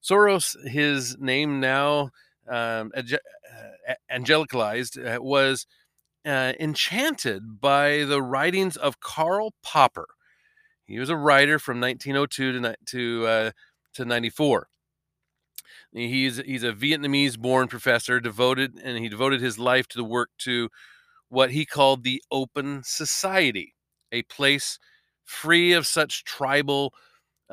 Soros, 0.03 0.55
his 0.67 1.17
name 1.19 1.60
now 1.60 2.10
um, 2.48 2.91
uh, 2.95 3.03
angelicalized, 4.12 4.98
uh, 4.98 5.22
was 5.22 5.65
uh, 6.25 6.53
enchanted 6.60 7.62
by 7.62 8.03
the 8.03 8.22
writings 8.22 8.75
of 8.75 9.00
Karl 9.00 9.53
Popper. 9.63 10.07
He 10.86 11.00
was 11.00 11.10
a 11.10 11.15
writer 11.15 11.57
from 11.60 11.79
1902 11.79 12.62
to 12.62 12.75
to 12.88 13.27
uh, 13.27 13.51
to 13.93 14.05
94. 14.05 14.67
He's 15.93 16.38
he's 16.38 16.63
a 16.63 16.74
Vietnamese 16.74 17.38
born 17.38 17.67
professor 17.67 18.19
devoted 18.19 18.79
and 18.83 18.98
he 18.98 19.10
devoted 19.10 19.41
his 19.41 19.60
life 19.60 19.88
to 19.89 19.98
the 19.98 20.03
work 20.03 20.29
to 20.39 20.69
what 21.29 21.51
he 21.51 21.65
called 21.65 22.03
the 22.03 22.22
open 22.31 22.81
society, 22.83 23.75
a 24.12 24.24
place 24.24 24.79
free 25.24 25.72
of 25.72 25.88
such 25.88 26.24
tribal 26.24 26.93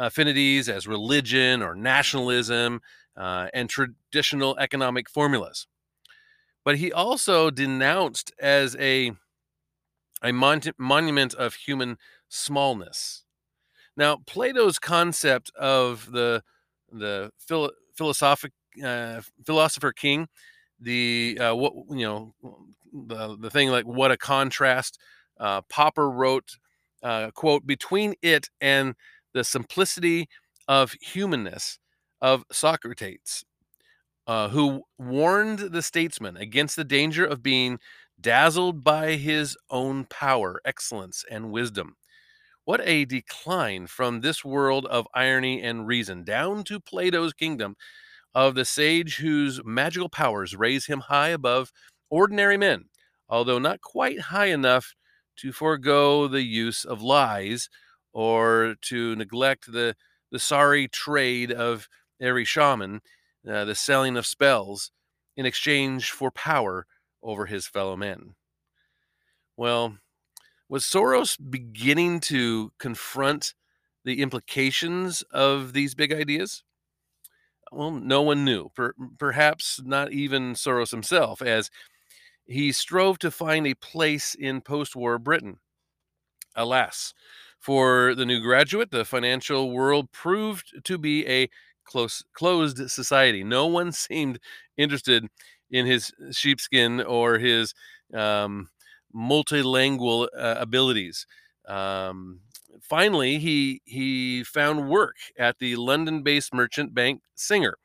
affinities 0.01 0.69
as 0.69 0.89
religion 0.89 1.63
or 1.63 1.75
nationalism 1.75 2.81
uh, 3.17 3.49
and 3.55 3.69
traditional 3.71 4.57
economic 4.59 5.09
formulas. 5.11 5.67
But 6.65 6.77
he 6.77 6.93
also 6.93 7.51
denounced 7.51 8.33
as 8.39 8.77
a 8.77 9.13
a 10.23 10.33
mon- 10.33 10.61
monument 10.79 11.35
of 11.35 11.55
human 11.55 11.97
smallness. 12.29 13.25
Now, 13.97 14.19
Plato's 14.27 14.79
concept 14.79 15.51
of 15.57 16.11
the 16.13 16.43
the 16.93 17.31
phil- 17.39 17.73
philosophic 17.95 18.53
uh, 18.85 19.21
philosopher 19.47 19.93
king, 19.93 20.29
the 20.81 21.39
uh, 21.41 21.55
what 21.55 21.75
you 21.91 22.07
know, 22.07 22.35
the 22.93 23.37
the 23.39 23.51
thing 23.51 23.71
like 23.71 23.87
what 23.87 24.11
a 24.11 24.17
contrast. 24.17 24.99
Uh, 25.39 25.63
Popper 25.63 26.11
wrote, 26.11 26.57
uh, 27.03 27.31
"quote 27.33 27.67
Between 27.67 28.15
it 28.23 28.51
and 28.61 28.95
the 29.35 29.45
simplicity 29.45 30.29
of 30.69 30.93
humanness 31.01 31.79
of 32.21 32.45
Socrates, 32.53 33.45
uh, 34.27 34.49
who 34.51 34.85
warned 34.99 35.59
the 35.61 35.83
statesman 35.83 36.37
against 36.37 36.77
the 36.77 36.85
danger 36.85 37.25
of 37.27 37.43
being 37.43 37.79
dazzled 38.21 38.85
by 38.85 39.17
his 39.17 39.57
own 39.71 40.05
power, 40.07 40.61
excellence, 40.65 41.25
and 41.31 41.53
wisdom." 41.53 41.97
What 42.65 42.81
a 42.85 43.05
decline 43.05 43.87
from 43.89 44.21
this 44.21 44.45
world 44.45 44.87
of 44.87 45.09
irony 45.15 45.63
and 45.63 45.87
reason 45.87 46.25
down 46.25 46.65
to 46.65 46.81
Plato's 46.81 47.33
kingdom 47.33 47.77
of 48.35 48.55
the 48.55 48.65
sage 48.65 49.17
whose 49.17 49.65
magical 49.65 50.09
powers 50.09 50.57
raise 50.57 50.87
him 50.87 51.01
high 51.01 51.31
above 51.31 51.73
ordinary 52.11 52.57
men, 52.57 52.91
although 53.29 53.59
not 53.59 53.81
quite 53.81 54.21
high 54.21 54.47
enough 54.47 54.95
to 55.37 55.53
forego 55.53 56.29
the 56.29 56.43
use 56.43 56.85
of 56.85 57.03
lies 57.03 57.69
or 58.13 58.75
to 58.83 59.17
neglect 59.17 59.71
the, 59.73 59.95
the 60.31 60.39
sorry 60.39 60.89
trade 60.89 61.53
of 61.53 61.89
every 62.21 62.45
shaman, 62.45 63.01
uh, 63.49 63.65
the 63.65 63.75
selling 63.75 64.17
of 64.17 64.27
spells, 64.27 64.91
in 65.37 65.47
exchange 65.47 66.11
for 66.11 66.31
power 66.31 66.87
over 67.23 67.47
his 67.47 67.67
fellow 67.67 67.97
men. 67.97 68.35
Well, 69.57 69.99
was 70.69 70.85
Soros 70.85 71.37
beginning 71.51 72.21
to 72.21 72.73
confront 72.79 73.55
the 74.05 74.23
implications 74.23 75.23
of 75.31 75.73
these 75.73 75.95
big 75.95 76.13
ideas? 76.13 76.63
Well, 77.73 77.91
no 77.93 78.23
one 78.23 78.45
knew, 78.45 78.71
per- 78.75 78.95
perhaps 79.19 79.81
not 79.85 80.13
even 80.13 80.55
Soros 80.55 80.91
himself, 80.91 81.41
as 81.41 81.71
he 82.47 82.73
strove 82.73 83.19
to 83.21 83.31
find 83.31 83.67
a 83.67 83.75
place 83.75 84.35
in 84.35 84.61
post 84.61 84.97
war 84.97 85.19
Britain. 85.19 85.59
Alas, 86.57 87.15
for 87.61 88.15
the 88.15 88.25
new 88.25 88.41
graduate, 88.41 88.91
the 88.91 89.05
financial 89.05 89.71
world 89.71 90.11
proved 90.13 90.73
to 90.85 90.99
be 90.99 91.27
a 91.29 91.49
close, 91.85 92.25
closed 92.33 92.91
society. 92.91 93.45
No 93.45 93.67
one 93.67 93.93
seemed 94.07 94.41
interested 94.77 95.27
in 95.71 95.87
his 95.87 96.13
sheepskin 96.33 97.01
or 97.01 97.39
his 97.39 97.75
um, 98.15 98.69
multilingual 99.15 100.29
uh, 100.37 100.57
abilities. 100.59 101.27
Um, 101.69 102.41
finally, 102.83 103.39
he 103.39 103.83
he 103.85 104.43
found 104.43 104.89
work 104.89 105.17
at 105.39 105.59
the 105.59 105.77
London-based 105.77 106.53
merchant 106.55 106.95
bank 106.95 107.21
Singer 107.35 107.77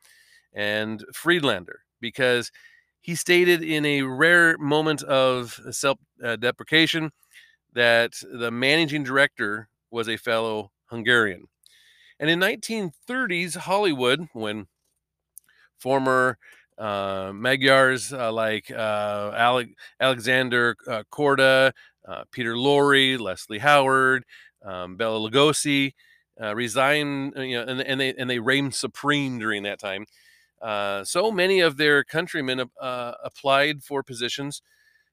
and 0.52 1.04
Friedlander 1.14 1.80
because 2.00 2.50
he 3.00 3.14
stated 3.14 3.62
in 3.62 3.84
a 3.84 4.02
rare 4.02 4.58
moment 4.58 5.02
of 5.04 5.60
self-deprecation 5.70 7.04
uh, 7.04 7.08
that 7.76 8.14
the 8.32 8.50
managing 8.50 9.04
director 9.04 9.68
was 9.90 10.08
a 10.08 10.16
fellow 10.16 10.72
Hungarian. 10.86 11.44
And 12.18 12.30
in 12.30 12.40
1930s 12.40 13.54
Hollywood, 13.54 14.28
when 14.32 14.66
former 15.78 16.38
uh, 16.78 17.32
Magyars 17.34 18.14
uh, 18.14 18.32
like 18.32 18.70
uh, 18.70 19.32
Ale- 19.36 19.74
Alexander 20.00 20.74
uh, 20.88 21.02
Korda, 21.12 21.72
uh, 22.08 22.24
Peter 22.32 22.54
Lorre, 22.54 23.18
Leslie 23.20 23.58
Howard, 23.58 24.24
um, 24.64 24.96
Bela 24.96 25.18
Lugosi 25.18 25.92
uh, 26.42 26.54
resigned, 26.56 27.34
you 27.36 27.56
know, 27.56 27.70
and, 27.70 27.82
and, 27.82 28.00
they 28.00 28.14
and 28.14 28.28
they 28.30 28.38
reigned 28.38 28.74
supreme 28.74 29.38
during 29.38 29.64
that 29.64 29.78
time. 29.78 30.06
so 31.04 31.30
many 31.30 31.60
of 31.60 31.76
their 31.76 32.02
countrymen 32.04 32.70
applied 32.80 33.82
for 33.82 34.02
positions 34.02 34.62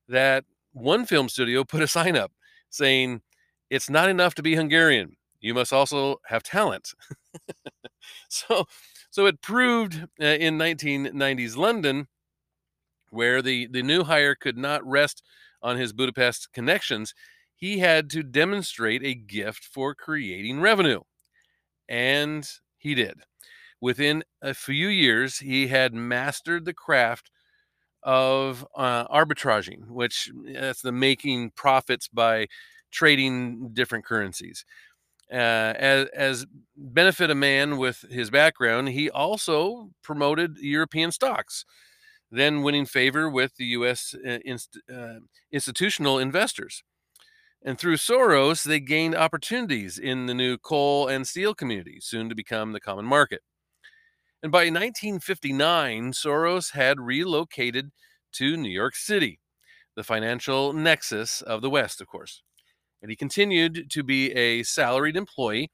that 0.07 0.45
one 0.71 1.05
film 1.05 1.27
studio 1.27 1.65
put 1.65 1.81
a 1.81 1.87
sign 1.87 2.15
up 2.15 2.31
saying, 2.73 3.21
"It's 3.69 3.89
not 3.89 4.09
enough 4.09 4.35
to 4.35 4.43
be 4.43 4.55
Hungarian; 4.55 5.15
you 5.41 5.53
must 5.53 5.73
also 5.73 6.17
have 6.27 6.43
talent." 6.43 6.93
so 8.29 8.65
so 9.09 9.25
it 9.27 9.41
proved 9.41 10.07
uh, 10.21 10.25
in 10.25 10.57
1990s 10.57 11.55
London, 11.55 12.07
where 13.11 13.41
the, 13.43 13.67
the 13.67 13.83
new 13.83 14.03
hire 14.03 14.35
could 14.35 14.57
not 14.57 14.85
rest 14.85 15.21
on 15.61 15.77
his 15.77 15.93
Budapest 15.93 16.51
connections, 16.51 17.13
he 17.55 17.77
had 17.79 18.09
to 18.09 18.23
demonstrate 18.23 19.03
a 19.03 19.13
gift 19.13 19.63
for 19.63 19.93
creating 19.93 20.59
revenue. 20.59 21.01
And 21.87 22.49
he 22.77 22.95
did. 22.95 23.21
Within 23.79 24.23
a 24.41 24.53
few 24.53 24.87
years, 24.87 25.37
he 25.39 25.67
had 25.67 25.93
mastered 25.93 26.65
the 26.65 26.73
craft 26.73 27.29
of 28.03 28.65
uh, 28.75 29.07
arbitraging, 29.07 29.87
which 29.87 30.31
that's 30.53 30.81
the 30.81 30.91
making 30.91 31.51
profits 31.51 32.07
by 32.07 32.47
trading 32.91 33.69
different 33.73 34.05
currencies. 34.05 34.65
Uh, 35.31 35.73
as, 35.77 36.07
as 36.13 36.45
benefit 36.75 37.31
a 37.31 37.35
man 37.35 37.77
with 37.77 38.05
his 38.09 38.29
background, 38.29 38.89
he 38.89 39.09
also 39.09 39.89
promoted 40.03 40.57
European 40.57 41.11
stocks, 41.11 41.65
then 42.29 42.61
winning 42.61 42.85
favor 42.85 43.29
with 43.29 43.55
the 43.55 43.65
U.S. 43.65 44.13
Uh, 44.15 44.39
inst- 44.45 44.79
uh, 44.93 45.19
institutional 45.51 46.19
investors. 46.19 46.83
And 47.65 47.79
through 47.79 47.95
Soros, 47.95 48.63
they 48.63 48.81
gained 48.81 49.15
opportunities 49.15 49.97
in 49.97 50.25
the 50.25 50.33
new 50.33 50.57
coal 50.57 51.07
and 51.07 51.25
steel 51.25 51.55
community, 51.55 51.99
soon 52.01 52.27
to 52.29 52.35
become 52.35 52.73
the 52.73 52.81
common 52.81 53.05
market. 53.05 53.41
And 54.43 54.51
by 54.51 54.65
1959, 54.65 56.11
Soros 56.11 56.73
had 56.73 56.99
relocated 56.99 57.91
to 58.33 58.57
New 58.57 58.69
York 58.69 58.95
City, 58.95 59.39
the 59.95 60.03
financial 60.03 60.73
nexus 60.73 61.41
of 61.41 61.61
the 61.61 61.69
West, 61.69 62.01
of 62.01 62.07
course 62.07 62.43
and 63.03 63.11
he 63.11 63.15
continued 63.17 63.91
to 63.91 64.01
be 64.01 64.31
a 64.31 64.63
salaried 64.63 65.17
employee, 65.17 65.69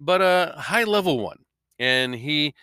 but 0.00 0.22
a 0.22 0.54
high 0.56 0.84
level 0.84 1.20
one. 1.20 1.38
And 1.78 2.14
he 2.14 2.54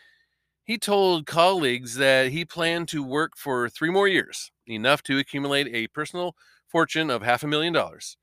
he 0.66 0.77
told 0.77 1.27
colleagues 1.27 1.96
that 1.96 2.30
he 2.32 2.46
planned 2.46 2.89
to 2.89 3.04
work 3.04 3.34
for 3.38 3.70
three 3.70 3.89
more 3.89 4.08
years, 4.08 4.51
enough 4.68 5.04
to 5.04 5.20
accumulate 5.20 5.68
a 5.74 5.88
personal 5.89 6.36
fortune 6.68 7.10
of 7.10 7.22
half 7.22 7.44
a 7.44 7.48
million 7.48 7.74
dollars. 7.74 8.18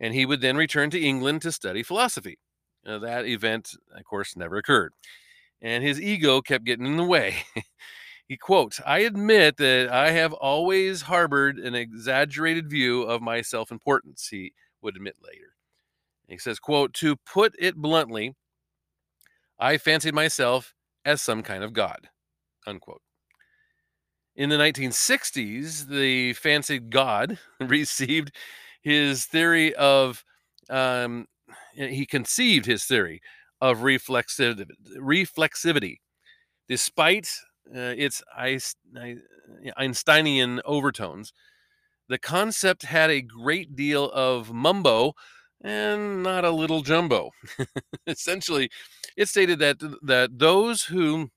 And 0.00 0.14
he 0.14 0.26
would 0.26 0.40
then 0.40 0.56
return 0.56 0.90
to 0.90 1.00
England 1.00 1.42
to 1.42 1.52
study 1.52 1.82
philosophy. 1.82 2.38
Now, 2.84 2.98
that 3.00 3.26
event, 3.26 3.70
of 3.96 4.04
course, 4.04 4.36
never 4.36 4.56
occurred. 4.56 4.92
And 5.62 5.84
his 5.84 6.00
ego 6.00 6.42
kept 6.42 6.64
getting 6.64 6.86
in 6.86 6.96
the 6.96 7.04
way. 7.04 7.36
he 8.28 8.36
quotes, 8.36 8.80
I 8.84 8.98
admit 8.98 9.56
that 9.58 9.88
I 9.90 10.10
have 10.10 10.32
always 10.32 11.02
harbored 11.02 11.58
an 11.58 11.76
exaggerated 11.76 12.68
view 12.68 13.02
of 13.02 13.22
my 13.22 13.42
self 13.42 13.70
importance, 13.70 14.28
he 14.28 14.52
would 14.82 14.96
admit 14.96 15.16
later. 15.24 15.54
He 16.28 16.38
says, 16.38 16.58
quote, 16.58 16.92
to 16.94 17.16
put 17.16 17.54
it 17.58 17.76
bluntly, 17.76 18.34
I 19.58 19.78
fancied 19.78 20.14
myself 20.14 20.74
as 21.04 21.22
some 21.22 21.42
kind 21.42 21.62
of 21.62 21.72
god, 21.72 22.08
unquote. 22.66 23.02
In 24.34 24.48
the 24.48 24.56
1960s, 24.56 25.88
the 25.88 26.32
fancied 26.32 26.90
God 26.90 27.38
received 27.60 28.34
his 28.80 29.26
theory 29.26 29.74
of, 29.74 30.24
um, 30.70 31.26
he 31.74 32.06
conceived 32.06 32.66
his 32.66 32.84
theory 32.84 33.20
of 33.62 33.78
reflexiv- 33.78 34.66
reflexivity. 34.98 35.98
Despite 36.68 37.28
uh, 37.74 37.94
its 37.96 38.22
Einsteinian 39.78 40.60
overtones, 40.64 41.32
the 42.08 42.18
concept 42.18 42.82
had 42.82 43.08
a 43.08 43.22
great 43.22 43.76
deal 43.76 44.10
of 44.10 44.52
mumbo 44.52 45.12
and 45.62 46.24
not 46.24 46.44
a 46.44 46.50
little 46.50 46.82
jumbo. 46.82 47.30
Essentially, 48.06 48.68
it 49.16 49.28
stated 49.28 49.60
that 49.60 49.78
that 50.02 50.38
those 50.40 50.84
who 50.84 51.30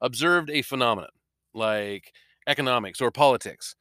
observed 0.00 0.48
a 0.48 0.62
phenomenon 0.62 1.10
like 1.52 2.12
economics 2.46 2.98
or 3.02 3.10
politics 3.10 3.76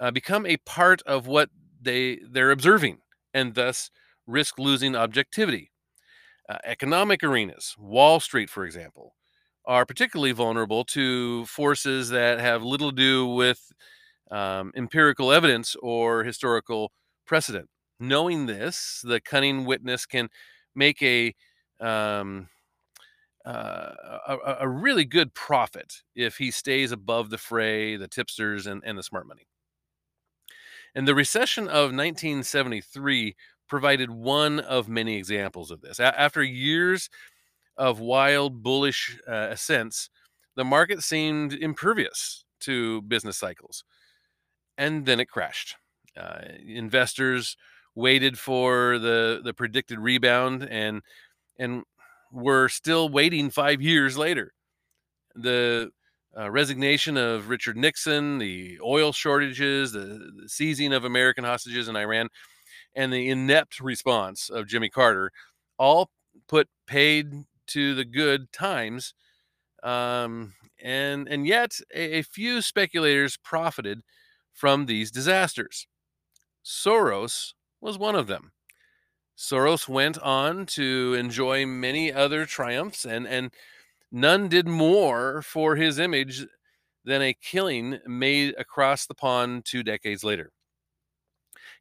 uh, 0.00 0.10
become 0.10 0.44
a 0.44 0.56
part 0.56 1.02
of 1.06 1.28
what 1.28 1.50
they 1.80 2.18
they're 2.28 2.50
observing 2.50 2.98
and 3.32 3.54
thus 3.54 3.90
risk 4.26 4.58
losing 4.58 4.96
objectivity. 4.96 5.70
Uh, 6.48 6.56
economic 6.64 7.22
arenas, 7.22 7.76
Wall 7.78 8.20
Street, 8.20 8.48
for 8.48 8.64
example, 8.64 9.14
are 9.66 9.84
particularly 9.84 10.32
vulnerable 10.32 10.82
to 10.82 11.44
forces 11.44 12.08
that 12.08 12.40
have 12.40 12.62
little 12.62 12.90
to 12.90 12.96
do 12.96 13.26
with 13.26 13.70
um, 14.30 14.72
empirical 14.74 15.30
evidence 15.30 15.76
or 15.82 16.24
historical 16.24 16.90
precedent. 17.26 17.68
Knowing 18.00 18.46
this, 18.46 19.02
the 19.04 19.20
cunning 19.20 19.66
witness 19.66 20.06
can 20.06 20.28
make 20.74 21.02
a 21.02 21.34
um, 21.80 22.48
uh, 23.44 23.94
a, 24.26 24.56
a, 24.60 24.68
really 24.68 25.04
good 25.04 25.32
profit 25.32 26.02
if 26.14 26.36
he 26.36 26.50
stays 26.50 26.92
above 26.92 27.30
the 27.30 27.38
fray, 27.38 27.96
the 27.96 28.08
tipsters, 28.08 28.66
and, 28.66 28.82
and 28.84 28.98
the 28.98 29.02
smart 29.02 29.26
money. 29.26 29.46
And 30.94 31.06
the 31.06 31.14
recession 31.14 31.64
of 31.64 31.92
1973 31.92 33.36
provided 33.68 34.10
one 34.10 34.60
of 34.60 34.88
many 34.88 35.16
examples 35.16 35.70
of 35.70 35.80
this. 35.80 35.98
A- 35.98 36.18
after 36.20 36.42
years 36.42 37.08
of 37.76 38.00
wild 38.00 38.62
bullish 38.62 39.18
uh, 39.28 39.48
ascents, 39.50 40.10
the 40.56 40.64
market 40.64 41.02
seemed 41.02 41.52
impervious 41.52 42.44
to 42.60 43.02
business 43.02 43.38
cycles. 43.38 43.84
And 44.76 45.06
then 45.06 45.20
it 45.20 45.26
crashed. 45.28 45.76
Uh, 46.16 46.40
investors 46.66 47.56
waited 47.94 48.38
for 48.38 48.98
the, 48.98 49.40
the 49.42 49.54
predicted 49.54 49.98
rebound 49.98 50.66
and 50.70 51.02
and 51.58 51.82
were 52.30 52.68
still 52.68 53.08
waiting 53.08 53.50
five 53.50 53.80
years 53.82 54.16
later. 54.16 54.52
The 55.34 55.90
uh, 56.38 56.50
resignation 56.50 57.16
of 57.16 57.48
Richard 57.48 57.76
Nixon, 57.76 58.38
the 58.38 58.78
oil 58.82 59.12
shortages, 59.12 59.92
the, 59.92 60.30
the 60.42 60.48
seizing 60.48 60.92
of 60.92 61.04
American 61.04 61.44
hostages 61.44 61.88
in 61.88 61.96
Iran, 61.96 62.28
and 62.98 63.12
the 63.12 63.30
inept 63.30 63.78
response 63.78 64.50
of 64.50 64.66
Jimmy 64.66 64.88
Carter 64.88 65.30
all 65.78 66.10
put 66.48 66.68
paid 66.84 67.32
to 67.68 67.94
the 67.94 68.04
good 68.04 68.52
times. 68.52 69.14
Um, 69.84 70.54
and 70.82 71.28
and 71.28 71.46
yet 71.46 71.78
a, 71.94 72.18
a 72.18 72.22
few 72.22 72.60
speculators 72.60 73.36
profited 73.36 74.00
from 74.52 74.86
these 74.86 75.12
disasters. 75.12 75.86
Soros 76.64 77.54
was 77.80 77.96
one 77.96 78.16
of 78.16 78.26
them. 78.26 78.50
Soros 79.36 79.88
went 79.88 80.18
on 80.18 80.66
to 80.66 81.14
enjoy 81.16 81.64
many 81.64 82.12
other 82.12 82.44
triumphs, 82.44 83.04
and, 83.04 83.28
and 83.28 83.52
none 84.10 84.48
did 84.48 84.66
more 84.66 85.42
for 85.42 85.76
his 85.76 86.00
image 86.00 86.44
than 87.04 87.22
a 87.22 87.32
killing 87.40 88.00
made 88.04 88.56
across 88.58 89.06
the 89.06 89.14
pond 89.14 89.64
two 89.64 89.84
decades 89.84 90.24
later. 90.24 90.50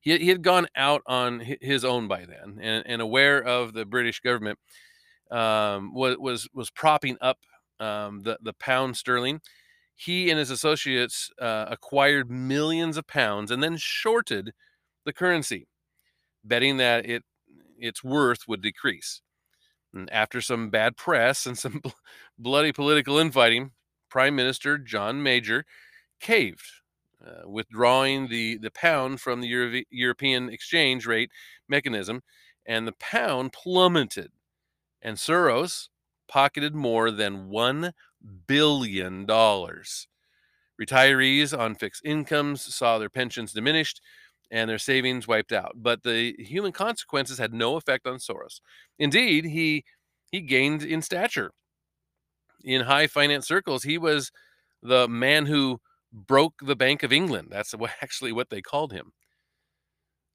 He, 0.07 0.17
he 0.19 0.29
had 0.29 0.41
gone 0.41 0.67
out 0.73 1.01
on 1.05 1.41
his 1.59 1.83
own 1.83 2.07
by 2.07 2.23
then, 2.23 2.59
and, 2.61 2.81
and 2.87 3.01
aware 3.01 3.43
of 3.43 3.73
the 3.73 3.85
British 3.85 4.21
government 4.21 4.57
um, 5.29 5.93
was, 5.93 6.15
was, 6.17 6.47
was 6.53 6.69
propping 6.71 7.17
up 7.19 7.39
um, 7.81 8.21
the, 8.21 8.37
the 8.41 8.53
pound 8.53 8.95
sterling. 8.95 9.41
He 9.95 10.29
and 10.29 10.39
his 10.39 10.49
associates 10.49 11.29
uh, 11.41 11.65
acquired 11.67 12.31
millions 12.31 12.95
of 12.95 13.05
pounds 13.05 13.51
and 13.51 13.61
then 13.61 13.75
shorted 13.75 14.53
the 15.03 15.11
currency, 15.11 15.67
betting 16.41 16.77
that 16.77 17.05
it 17.05 17.23
its 17.77 18.01
worth 18.01 18.47
would 18.47 18.61
decrease. 18.61 19.21
And 19.93 20.09
after 20.13 20.39
some 20.39 20.69
bad 20.69 20.95
press 20.95 21.45
and 21.45 21.57
some 21.57 21.79
bl- 21.83 21.89
bloody 22.39 22.71
political 22.71 23.17
infighting, 23.17 23.71
Prime 24.09 24.37
Minister 24.37 24.77
John 24.77 25.21
Major 25.21 25.65
caved, 26.21 26.63
uh, 27.25 27.47
withdrawing 27.47 28.27
the, 28.27 28.57
the 28.57 28.71
pound 28.71 29.21
from 29.21 29.41
the 29.41 29.47
Euro- 29.47 29.81
European 29.89 30.49
exchange 30.49 31.05
rate 31.05 31.31
mechanism, 31.67 32.21
and 32.65 32.87
the 32.87 32.93
pound 32.99 33.53
plummeted. 33.53 34.31
And 35.01 35.17
Soros 35.17 35.89
pocketed 36.27 36.75
more 36.75 37.11
than 37.11 37.49
$1 37.49 37.91
billion. 38.47 39.25
Retirees 40.79 41.57
on 41.57 41.75
fixed 41.75 42.01
incomes 42.05 42.73
saw 42.73 42.97
their 42.97 43.09
pensions 43.09 43.53
diminished, 43.53 44.01
and 44.51 44.69
their 44.69 44.77
savings 44.77 45.27
wiped 45.27 45.51
out. 45.51 45.73
But 45.75 46.03
the 46.03 46.35
human 46.37 46.71
consequences 46.71 47.37
had 47.37 47.53
no 47.53 47.75
effect 47.75 48.05
on 48.07 48.17
Soros. 48.17 48.61
Indeed, 48.99 49.45
he 49.45 49.83
he 50.31 50.41
gained 50.41 50.83
in 50.83 51.01
stature. 51.01 51.51
In 52.63 52.81
high 52.81 53.07
finance 53.07 53.47
circles, 53.47 53.83
he 53.83 53.97
was 53.97 54.31
the 54.83 55.07
man 55.07 55.45
who 55.45 55.79
broke 56.11 56.55
the 56.61 56.75
Bank 56.75 57.03
of 57.03 57.13
England. 57.13 57.49
That's 57.51 57.73
actually 58.01 58.31
what 58.31 58.49
they 58.49 58.61
called 58.61 58.93
him. 58.93 59.13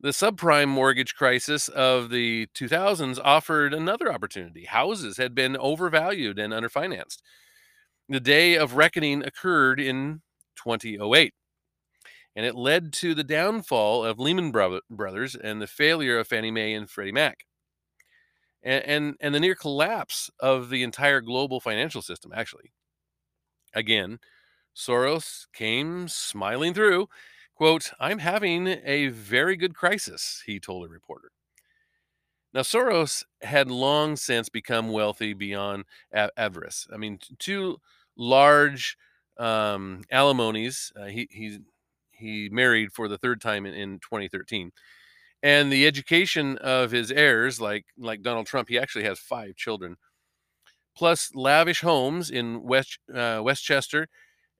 The 0.00 0.08
subprime 0.08 0.68
mortgage 0.68 1.14
crisis 1.14 1.68
of 1.68 2.11
the 2.11 2.48
2000s 2.54 3.20
offered 3.22 3.72
another 3.72 4.12
opportunity. 4.12 4.64
Houses 4.64 5.16
had 5.16 5.35
been 5.35 5.56
overvalued 5.56 6.40
and 6.40 6.52
underfinanced. 6.52 7.18
The 8.08 8.18
day 8.18 8.56
of 8.56 8.74
reckoning 8.74 9.22
occurred 9.22 9.78
in 9.78 10.22
2008 10.56 11.32
and 12.35 12.46
it 12.46 12.54
led 12.54 12.92
to 12.94 13.14
the 13.14 13.24
downfall 13.24 14.04
of 14.04 14.18
Lehman 14.18 14.50
Brothers 14.50 15.35
and 15.35 15.61
the 15.61 15.66
failure 15.66 16.18
of 16.18 16.26
Fannie 16.26 16.50
Mae 16.50 16.72
and 16.72 16.88
Freddie 16.88 17.12
Mac. 17.12 17.44
And, 18.62 18.85
and, 18.85 19.14
and 19.20 19.35
the 19.35 19.40
near 19.40 19.54
collapse 19.54 20.30
of 20.40 20.70
the 20.70 20.82
entire 20.82 21.20
global 21.20 21.61
financial 21.61 22.00
system, 22.00 22.32
actually. 22.35 22.72
Again, 23.74 24.18
Soros 24.74 25.46
came 25.52 26.08
smiling 26.08 26.74
through. 26.74 27.08
Quote, 27.54 27.92
I'm 28.00 28.18
having 28.18 28.66
a 28.85 29.08
very 29.08 29.56
good 29.56 29.74
crisis, 29.74 30.42
he 30.46 30.58
told 30.58 30.87
a 30.87 30.88
reporter. 30.88 31.30
Now, 32.54 32.62
Soros 32.62 33.24
had 33.40 33.70
long 33.70 34.16
since 34.16 34.48
become 34.48 34.90
wealthy 34.90 35.32
beyond 35.32 35.85
avarice. 36.12 36.87
I 36.92 36.96
mean, 36.96 37.18
two 37.38 37.78
large 38.16 38.96
um, 39.38 40.02
alimonies. 40.11 40.92
Uh, 40.94 41.06
he, 41.06 41.28
he 41.30 41.58
he 42.12 42.48
married 42.50 42.92
for 42.92 43.08
the 43.08 43.18
third 43.18 43.40
time 43.40 43.66
in, 43.66 43.74
in 43.74 43.98
2013 43.98 44.70
and 45.42 45.72
the 45.72 45.87
education 45.87 46.56
of 46.58 46.90
his 46.92 47.11
heirs 47.11 47.61
like 47.61 47.87
like 47.98 48.22
donald 48.22 48.46
trump 48.46 48.68
he 48.68 48.78
actually 48.78 49.04
has 49.04 49.18
five 49.18 49.56
children 49.56 49.96
plus 50.96 51.35
lavish 51.35 51.80
homes 51.80 52.30
in 52.30 52.62
west 52.62 52.98
uh, 53.14 53.40
westchester 53.42 54.08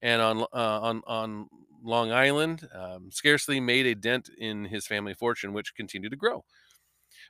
and 0.03 0.21
on 0.21 0.43
uh, 0.53 0.81
on 0.81 1.03
on 1.07 1.49
long 1.83 2.12
island 2.12 2.69
um, 2.75 3.11
scarcely 3.11 3.61
made 3.61 3.87
a 3.87 3.95
dent 3.95 4.31
in 4.38 4.65
his 4.67 4.87
family 4.87 5.15
fortune 5.15 5.53
which 5.53 5.75
continued 5.75 6.11
to 6.11 6.17
grow 6.17 6.45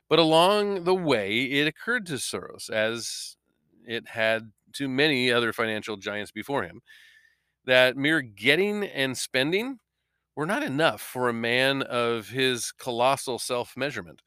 but 0.09 0.19
along 0.19 0.83
the 0.83 0.93
way 0.93 1.43
it 1.43 1.67
occurred 1.67 2.05
to 2.05 2.13
soros 2.13 2.69
as 2.69 3.35
it 3.85 4.07
had 4.09 4.51
to 4.73 4.87
many 4.87 5.31
other 5.31 5.53
financial 5.53 5.97
giants 5.97 6.31
before 6.31 6.63
him 6.63 6.81
that 7.65 7.97
mere 7.97 8.21
getting 8.21 8.83
and 8.83 9.17
spending 9.17 9.79
were 10.35 10.45
not 10.45 10.63
enough 10.63 11.01
for 11.01 11.29
a 11.29 11.33
man 11.33 11.81
of 11.83 12.29
his 12.29 12.71
colossal 12.71 13.39
self 13.39 13.77
measurement. 13.77 14.21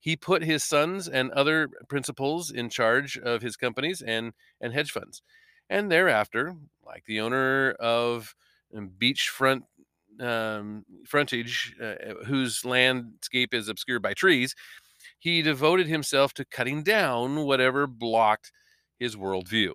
He 0.00 0.16
put 0.16 0.42
his 0.42 0.62
sons 0.62 1.08
and 1.08 1.30
other 1.32 1.68
principals 1.88 2.50
in 2.50 2.68
charge 2.68 3.16
of 3.18 3.42
his 3.42 3.56
companies 3.56 4.02
and, 4.02 4.32
and 4.60 4.72
hedge 4.72 4.90
funds. 4.90 5.22
And 5.68 5.90
thereafter, 5.90 6.54
like 6.84 7.04
the 7.06 7.20
owner 7.20 7.72
of 7.72 8.34
um, 8.76 8.90
beachfront 8.98 9.62
um, 10.20 10.84
frontage, 11.06 11.74
uh, 11.82 12.14
whose 12.26 12.64
landscape 12.64 13.52
is 13.52 13.68
obscured 13.68 14.02
by 14.02 14.14
trees, 14.14 14.54
he 15.18 15.42
devoted 15.42 15.88
himself 15.88 16.32
to 16.34 16.44
cutting 16.44 16.82
down 16.82 17.44
whatever 17.44 17.86
blocked 17.86 18.52
his 18.98 19.16
worldview. 19.16 19.72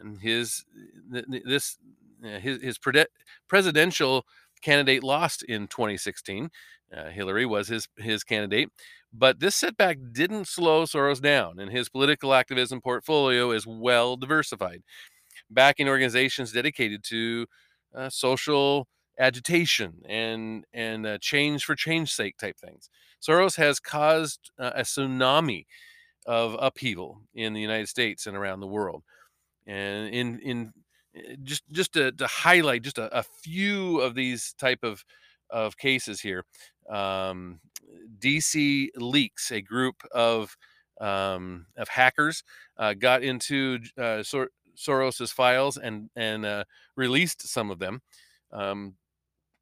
And 0.00 0.20
his 0.20 0.64
this 1.10 1.78
his 2.22 2.62
his 2.62 2.78
presidential 3.48 4.24
candidate 4.62 5.02
lost 5.02 5.42
in 5.42 5.66
2016. 5.68 6.50
Uh, 6.96 7.10
Hillary 7.10 7.46
was 7.46 7.68
his 7.68 7.88
his 7.96 8.24
candidate, 8.24 8.70
but 9.12 9.40
this 9.40 9.56
setback 9.56 9.98
didn't 10.12 10.48
slow 10.48 10.84
Soros 10.84 11.20
down, 11.20 11.58
and 11.58 11.70
his 11.70 11.88
political 11.88 12.34
activism 12.34 12.80
portfolio 12.80 13.50
is 13.50 13.66
well 13.66 14.16
diversified. 14.16 14.82
backing 15.50 15.88
organizations 15.88 16.52
dedicated 16.52 17.04
to 17.04 17.46
uh, 17.94 18.10
social 18.10 18.86
agitation 19.18 19.94
and 20.08 20.64
and 20.72 21.06
uh, 21.06 21.18
change 21.20 21.64
for 21.64 21.74
change 21.74 22.12
sake 22.12 22.36
type 22.38 22.56
things. 22.58 22.90
Soros 23.20 23.56
has 23.56 23.80
caused 23.80 24.50
uh, 24.58 24.72
a 24.74 24.82
tsunami 24.82 25.66
of 26.26 26.56
upheaval 26.60 27.22
in 27.34 27.54
the 27.54 27.60
United 27.60 27.88
States 27.88 28.26
and 28.26 28.36
around 28.36 28.60
the 28.60 28.66
world. 28.66 29.02
And 29.66 30.14
in 30.14 30.38
in 30.40 30.72
eh, 31.16 31.36
just 31.42 31.62
just 31.72 31.92
to, 31.94 32.12
to 32.12 32.26
highlight 32.26 32.82
just 32.82 32.98
a, 32.98 33.18
a, 33.18 33.22
few 33.22 34.00
of 34.00 34.14
these 34.14 34.54
type 34.58 34.80
of 34.82 35.04
of 35.50 35.76
cases 35.76 36.20
here, 36.20 36.44
um, 36.88 37.60
DC 38.18 38.88
Leaks, 38.96 39.50
a 39.50 39.60
group 39.60 39.96
of 40.12 40.56
um, 41.00 41.66
of 41.76 41.88
hackers, 41.88 42.42
uh, 42.76 42.94
got 42.94 43.22
into 43.22 43.78
uh, 43.96 44.22
Sor- 44.22 44.50
Soros's 44.76 45.32
files 45.32 45.76
and 45.76 46.10
and 46.16 46.44
uh, 46.44 46.64
released 46.96 47.46
some 47.48 47.70
of 47.70 47.78
them. 47.78 48.02
Um, 48.52 48.94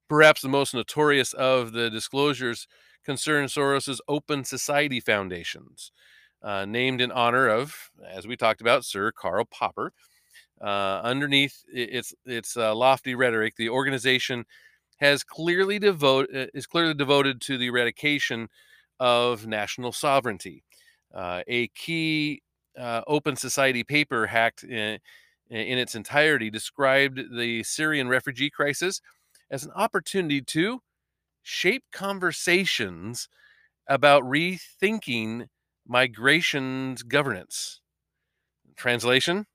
perhaps 0.09 0.41
the 0.41 0.49
most 0.49 0.75
notorious 0.75 1.33
of 1.33 1.73
the 1.73 1.91
disclosures 1.91 2.67
concern 3.05 3.47
Soros's 3.47 4.01
Open 4.09 4.45
Society 4.45 5.01
Foundations, 5.01 5.93
uh, 6.43 6.65
named 6.65 7.01
in 7.01 7.13
honor 7.13 7.49
of, 7.49 7.91
as 8.09 8.27
we 8.27 8.37
talked 8.37 8.61
about, 8.61 8.85
Sir 8.85 9.13
Karl 9.13 9.45
Popper. 9.45 9.93
Uh, 10.59 11.03
underneath 11.05 11.65
its 11.71 12.15
its 12.25 12.57
uh, 12.57 12.75
lofty 12.75 13.15
rhetoric, 13.15 13.57
the 13.57 13.69
organization 13.69 14.47
has 14.97 15.23
clearly 15.23 15.79
devoted 15.79 16.37
uh, 16.37 16.51
is 16.55 16.67
clearly 16.67 16.95
devoted 16.95 17.41
to 17.43 17.59
the 17.59 17.67
eradication 17.67 18.49
of 18.99 19.47
national 19.47 19.93
sovereignty. 19.93 20.63
Uh, 21.15 21.43
a 21.47 21.69
key 21.69 22.43
uh, 22.79 23.03
open 23.07 23.37
society 23.37 23.85
paper 23.85 24.27
hacked 24.27 24.65
in, 24.65 24.99
in 25.51 25.79
its 25.79 25.95
entirety 25.95 26.51
described 26.51 27.21
the 27.37 27.63
Syrian 27.63 28.09
refugee 28.09 28.51
crisis 28.51 29.01
as 29.51 29.65
an 29.65 29.71
opportunity 29.75 30.41
to 30.43 30.81
shape 31.43 31.85
conversations 31.93 33.29
about 33.89 34.25
rethinking 34.25 35.47
migration's 35.87 37.03
governance. 37.03 37.81
Translation: 38.77 39.47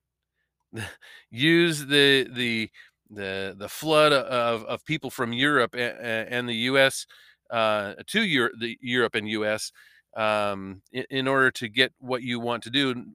Use 1.30 1.86
the 1.88 2.28
the 2.32 2.70
the 3.12 3.56
the 3.58 3.70
flood 3.70 4.14
of, 4.14 4.64
of 4.64 4.86
people 4.86 5.10
from 5.10 5.34
Europe 5.34 5.76
and, 5.76 6.48
the 6.48 6.56
U.S. 6.56 7.06
Uh, 7.50 7.94
to 8.08 8.24
Europe, 8.24 8.54
the 8.60 8.78
Europe 8.82 9.16
and 9.16 9.30
U.S. 9.30 9.72
Um, 10.16 10.82
in, 10.92 11.06
in, 11.10 11.28
order 11.28 11.52
to 11.52 11.70
get 11.70 11.94
what 12.00 12.24
you 12.24 12.40
want 12.40 12.64
to 12.64 12.70
do 12.70 13.06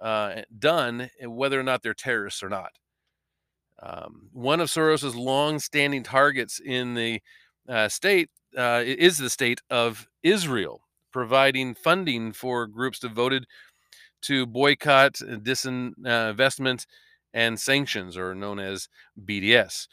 uh, 0.00 0.42
done, 0.58 1.10
whether 1.22 1.58
or 1.58 1.62
not 1.62 1.82
they're 1.82 1.94
terrorists 1.94 2.42
or 2.42 2.48
not. 2.48 2.72
Um, 3.82 4.28
one 4.32 4.60
of 4.60 4.68
Soros's 4.68 5.14
long-standing 5.14 6.02
targets 6.02 6.60
in 6.64 6.94
the 6.94 7.20
uh, 7.68 7.88
state 7.88 8.30
uh, 8.56 8.82
is 8.84 9.18
the 9.18 9.30
state 9.30 9.60
of 9.70 10.08
Israel, 10.22 10.82
providing 11.12 11.74
funding 11.74 12.32
for 12.32 12.66
groups 12.66 12.98
devoted 12.98 13.46
to 14.22 14.46
boycott, 14.46 15.20
and 15.20 15.42
disinvestment, 15.44 16.86
and 17.32 17.58
sanctions, 17.58 18.16
or 18.16 18.34
known 18.34 18.58
as 18.58 18.88
BDS. 19.24 19.86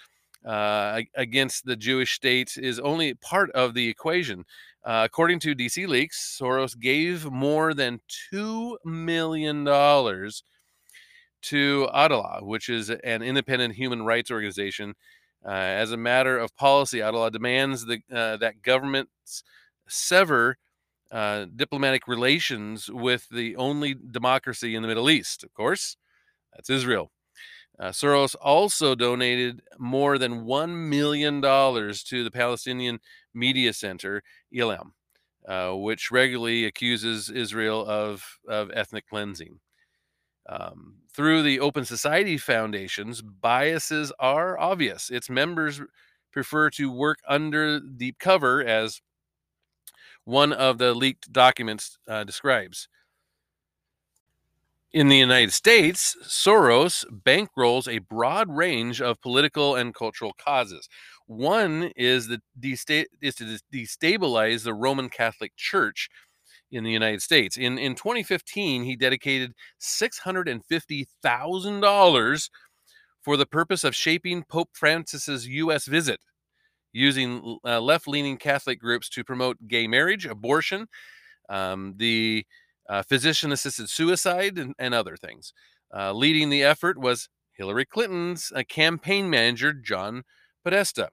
Uh, 0.45 1.01
against 1.15 1.65
the 1.65 1.75
Jewish 1.75 2.13
state 2.13 2.55
is 2.55 2.79
only 2.79 3.15
part 3.15 3.49
of 3.51 3.73
the 3.73 3.89
equation. 3.89 4.45
Uh, 4.83 5.01
according 5.03 5.39
to 5.39 5.55
DC 5.55 5.87
Leaks, 5.87 6.37
Soros 6.39 6.79
gave 6.79 7.25
more 7.31 7.73
than 7.73 7.99
$2 8.31 8.75
million 8.85 9.65
to 11.41 11.89
Adalah, 11.91 12.43
which 12.43 12.69
is 12.69 12.91
an 12.91 13.23
independent 13.23 13.73
human 13.73 14.03
rights 14.03 14.29
organization. 14.29 14.93
Uh, 15.43 15.49
as 15.49 15.91
a 15.91 15.97
matter 15.97 16.37
of 16.37 16.55
policy, 16.55 16.99
Adalah 16.99 17.31
demands 17.31 17.85
the, 17.85 17.99
uh, 18.13 18.37
that 18.37 18.61
governments 18.61 19.43
sever 19.87 20.57
uh, 21.11 21.45
diplomatic 21.55 22.07
relations 22.07 22.89
with 22.89 23.27
the 23.29 23.55
only 23.55 23.95
democracy 23.95 24.75
in 24.75 24.83
the 24.83 24.87
Middle 24.87 25.09
East. 25.09 25.43
Of 25.43 25.53
course, 25.53 25.97
that's 26.53 26.69
Israel. 26.69 27.11
Uh, 27.79 27.89
Soros 27.89 28.35
also 28.41 28.95
donated 28.95 29.61
more 29.77 30.17
than 30.17 30.45
$1 30.45 30.89
million 30.89 31.41
to 31.41 32.23
the 32.23 32.31
Palestinian 32.31 32.99
Media 33.33 33.73
Center, 33.73 34.23
Elam, 34.55 34.93
uh, 35.47 35.71
which 35.71 36.09
regularly 36.11 36.65
accuses 36.65 37.29
Israel 37.29 37.85
of, 37.85 38.23
of 38.47 38.71
ethnic 38.73 39.07
cleansing. 39.07 39.59
Um, 40.47 40.95
through 41.13 41.41
the 41.41 41.59
Open 41.59 41.85
Society 41.85 42.37
Foundations, 42.37 43.21
biases 43.21 44.11
are 44.19 44.57
obvious. 44.57 45.09
Its 45.09 45.29
members 45.29 45.81
prefer 46.31 46.69
to 46.71 46.91
work 46.91 47.19
under 47.27 47.79
deep 47.79 48.19
cover, 48.19 48.63
as 48.63 49.01
one 50.25 50.53
of 50.53 50.77
the 50.77 50.93
leaked 50.93 51.31
documents 51.31 51.97
uh, 52.07 52.23
describes. 52.23 52.87
In 54.95 55.09
the 55.09 55.17
United 55.17 55.51
States, 55.51 56.15
Soros 56.23 57.03
bankrolls 57.11 57.93
a 57.93 57.99
broad 57.99 58.49
range 58.49 59.01
of 59.01 59.19
political 59.19 59.75
and 59.75 59.93
cultural 59.93 60.31
causes. 60.37 60.87
One 61.27 61.91
is, 61.97 62.29
the 62.29 62.39
desta- 62.57 63.07
is 63.21 63.35
to 63.35 63.59
destabilize 63.73 64.63
the 64.63 64.73
Roman 64.73 65.09
Catholic 65.09 65.51
Church 65.57 66.07
in 66.71 66.85
the 66.85 66.93
United 66.93 67.21
States. 67.21 67.57
In 67.57 67.77
in 67.77 67.95
2015, 67.95 68.85
he 68.85 68.95
dedicated 68.95 69.51
$650,000 69.81 72.49
for 73.21 73.35
the 73.35 73.45
purpose 73.45 73.83
of 73.83 73.93
shaping 73.93 74.43
Pope 74.43 74.69
Francis's 74.71 75.45
U.S. 75.45 75.87
visit, 75.87 76.21
using 76.93 77.59
uh, 77.65 77.81
left-leaning 77.81 78.37
Catholic 78.37 78.79
groups 78.79 79.09
to 79.09 79.25
promote 79.25 79.57
gay 79.67 79.87
marriage, 79.87 80.25
abortion, 80.25 80.87
um, 81.49 81.95
the 81.97 82.45
uh, 82.89 83.03
physician-assisted 83.03 83.89
suicide, 83.89 84.57
and, 84.57 84.73
and 84.79 84.93
other 84.93 85.15
things. 85.15 85.53
Uh, 85.95 86.11
leading 86.13 86.49
the 86.49 86.63
effort 86.63 86.97
was 86.97 87.29
Hillary 87.53 87.85
Clinton's 87.85 88.51
uh, 88.55 88.63
campaign 88.67 89.29
manager, 89.29 89.73
John 89.73 90.23
Podesta 90.63 91.09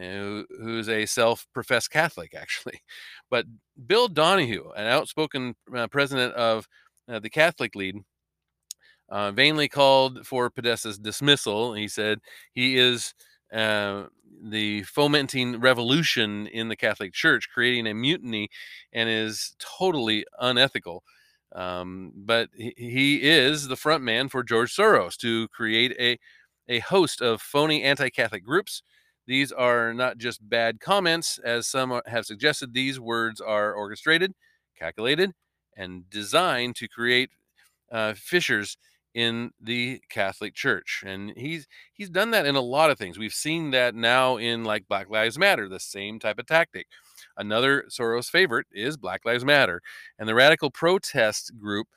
who, 0.00 0.46
who's 0.60 0.88
a 0.88 1.06
self-professed 1.06 1.90
Catholic, 1.90 2.34
actually. 2.38 2.82
But 3.30 3.46
Bill 3.86 4.08
Donohue, 4.08 4.70
an 4.76 4.86
outspoken 4.86 5.54
uh, 5.74 5.88
president 5.88 6.34
of 6.34 6.66
uh, 7.08 7.18
the 7.18 7.30
Catholic 7.30 7.74
League, 7.74 8.02
uh, 9.08 9.32
vainly 9.32 9.68
called 9.68 10.24
for 10.26 10.50
Podesta's 10.50 10.98
dismissal. 10.98 11.74
He 11.74 11.88
said 11.88 12.20
he 12.52 12.78
is 12.78 13.12
uh, 13.52 14.04
the 14.42 14.82
fomenting 14.84 15.60
revolution 15.60 16.46
in 16.46 16.68
the 16.68 16.76
Catholic 16.76 17.12
Church, 17.12 17.48
creating 17.52 17.86
a 17.86 17.94
mutiny, 17.94 18.48
and 18.92 19.08
is 19.08 19.54
totally 19.58 20.24
unethical. 20.38 21.02
Um, 21.52 22.12
but 22.14 22.48
he, 22.54 23.22
is 23.22 23.66
the 23.66 23.76
front 23.76 24.04
man 24.04 24.28
for 24.28 24.44
George 24.44 24.74
Soros 24.74 25.16
to 25.18 25.48
create 25.48 25.96
a 25.98 26.18
a 26.68 26.78
host 26.78 27.20
of 27.20 27.42
phony 27.42 27.82
anti-Catholic 27.82 28.44
groups 28.44 28.82
these 29.30 29.52
are 29.52 29.94
not 29.94 30.18
just 30.18 30.48
bad 30.48 30.80
comments, 30.80 31.38
as 31.38 31.68
some 31.68 32.00
have 32.06 32.26
suggested. 32.26 32.74
These 32.74 32.98
words 32.98 33.40
are 33.40 33.72
orchestrated, 33.72 34.34
calculated, 34.76 35.34
and 35.76 36.10
designed 36.10 36.74
to 36.76 36.88
create 36.88 37.30
uh, 37.92 38.14
fissures 38.14 38.76
in 39.14 39.50
the 39.60 40.00
Catholic 40.08 40.54
Church. 40.54 41.02
And 41.06 41.32
he's 41.36 41.66
he's 41.92 42.10
done 42.10 42.30
that 42.32 42.46
in 42.46 42.56
a 42.56 42.60
lot 42.60 42.90
of 42.90 42.98
things. 42.98 43.18
We've 43.18 43.32
seen 43.32 43.70
that 43.72 43.94
now 43.94 44.36
in 44.36 44.64
like 44.64 44.88
Black 44.88 45.10
Lives 45.10 45.38
Matter, 45.38 45.68
the 45.68 45.80
same 45.80 46.18
type 46.18 46.38
of 46.38 46.46
tactic. 46.46 46.86
Another 47.36 47.84
Soros 47.88 48.28
favorite 48.28 48.66
is 48.72 48.96
Black 48.96 49.24
Lives 49.24 49.44
Matter, 49.44 49.80
and 50.18 50.28
the 50.28 50.34
radical 50.34 50.70
protest 50.70 51.52
group, 51.58 51.88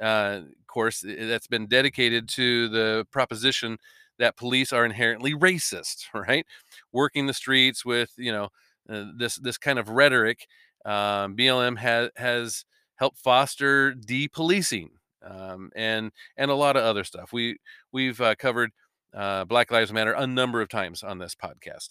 uh, 0.00 0.40
of 0.44 0.66
course, 0.66 1.04
that's 1.04 1.46
been 1.46 1.66
dedicated 1.66 2.28
to 2.30 2.68
the 2.68 3.06
proposition 3.10 3.78
that 4.18 4.36
police 4.36 4.72
are 4.72 4.84
inherently 4.84 5.34
racist, 5.34 6.04
right? 6.14 6.46
Working 6.92 7.26
the 7.26 7.34
streets 7.34 7.84
with 7.84 8.12
you 8.16 8.32
know 8.32 8.48
uh, 8.88 9.06
this 9.16 9.36
this 9.36 9.58
kind 9.58 9.78
of 9.78 9.88
rhetoric. 9.88 10.46
Um, 10.84 11.36
BLM 11.36 11.78
has 11.78 12.10
has 12.16 12.64
helped 12.96 13.18
foster 13.18 13.92
depolicing 13.94 14.90
um, 15.22 15.70
and 15.74 16.12
and 16.36 16.50
a 16.50 16.54
lot 16.54 16.76
of 16.76 16.84
other 16.84 17.04
stuff. 17.04 17.32
We 17.32 17.58
we've 17.92 18.20
uh, 18.20 18.34
covered 18.36 18.70
uh, 19.14 19.44
Black 19.44 19.70
Lives 19.70 19.92
Matter 19.92 20.12
a 20.12 20.26
number 20.26 20.60
of 20.60 20.68
times 20.68 21.02
on 21.02 21.18
this 21.18 21.34
podcast, 21.34 21.90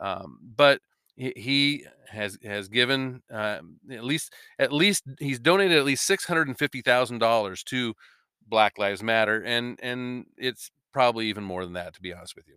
um, 0.00 0.38
but 0.56 0.80
he 1.16 1.84
has 2.08 2.38
has 2.44 2.68
given 2.68 3.22
uh, 3.32 3.58
at 3.90 4.04
least 4.04 4.32
at 4.58 4.72
least 4.72 5.04
he's 5.18 5.38
donated 5.38 5.78
at 5.78 5.84
least 5.84 6.06
six 6.06 6.24
hundred 6.24 6.48
and 6.48 6.58
fifty 6.58 6.82
thousand 6.82 7.18
dollars 7.18 7.62
to 7.64 7.94
Black 8.46 8.78
Lives 8.78 9.02
Matter, 9.02 9.42
and 9.42 9.78
and 9.82 10.26
it's 10.36 10.70
probably 10.92 11.26
even 11.26 11.44
more 11.44 11.64
than 11.64 11.74
that, 11.74 11.94
to 11.94 12.00
be 12.00 12.12
honest 12.12 12.36
with 12.36 12.48
you. 12.48 12.56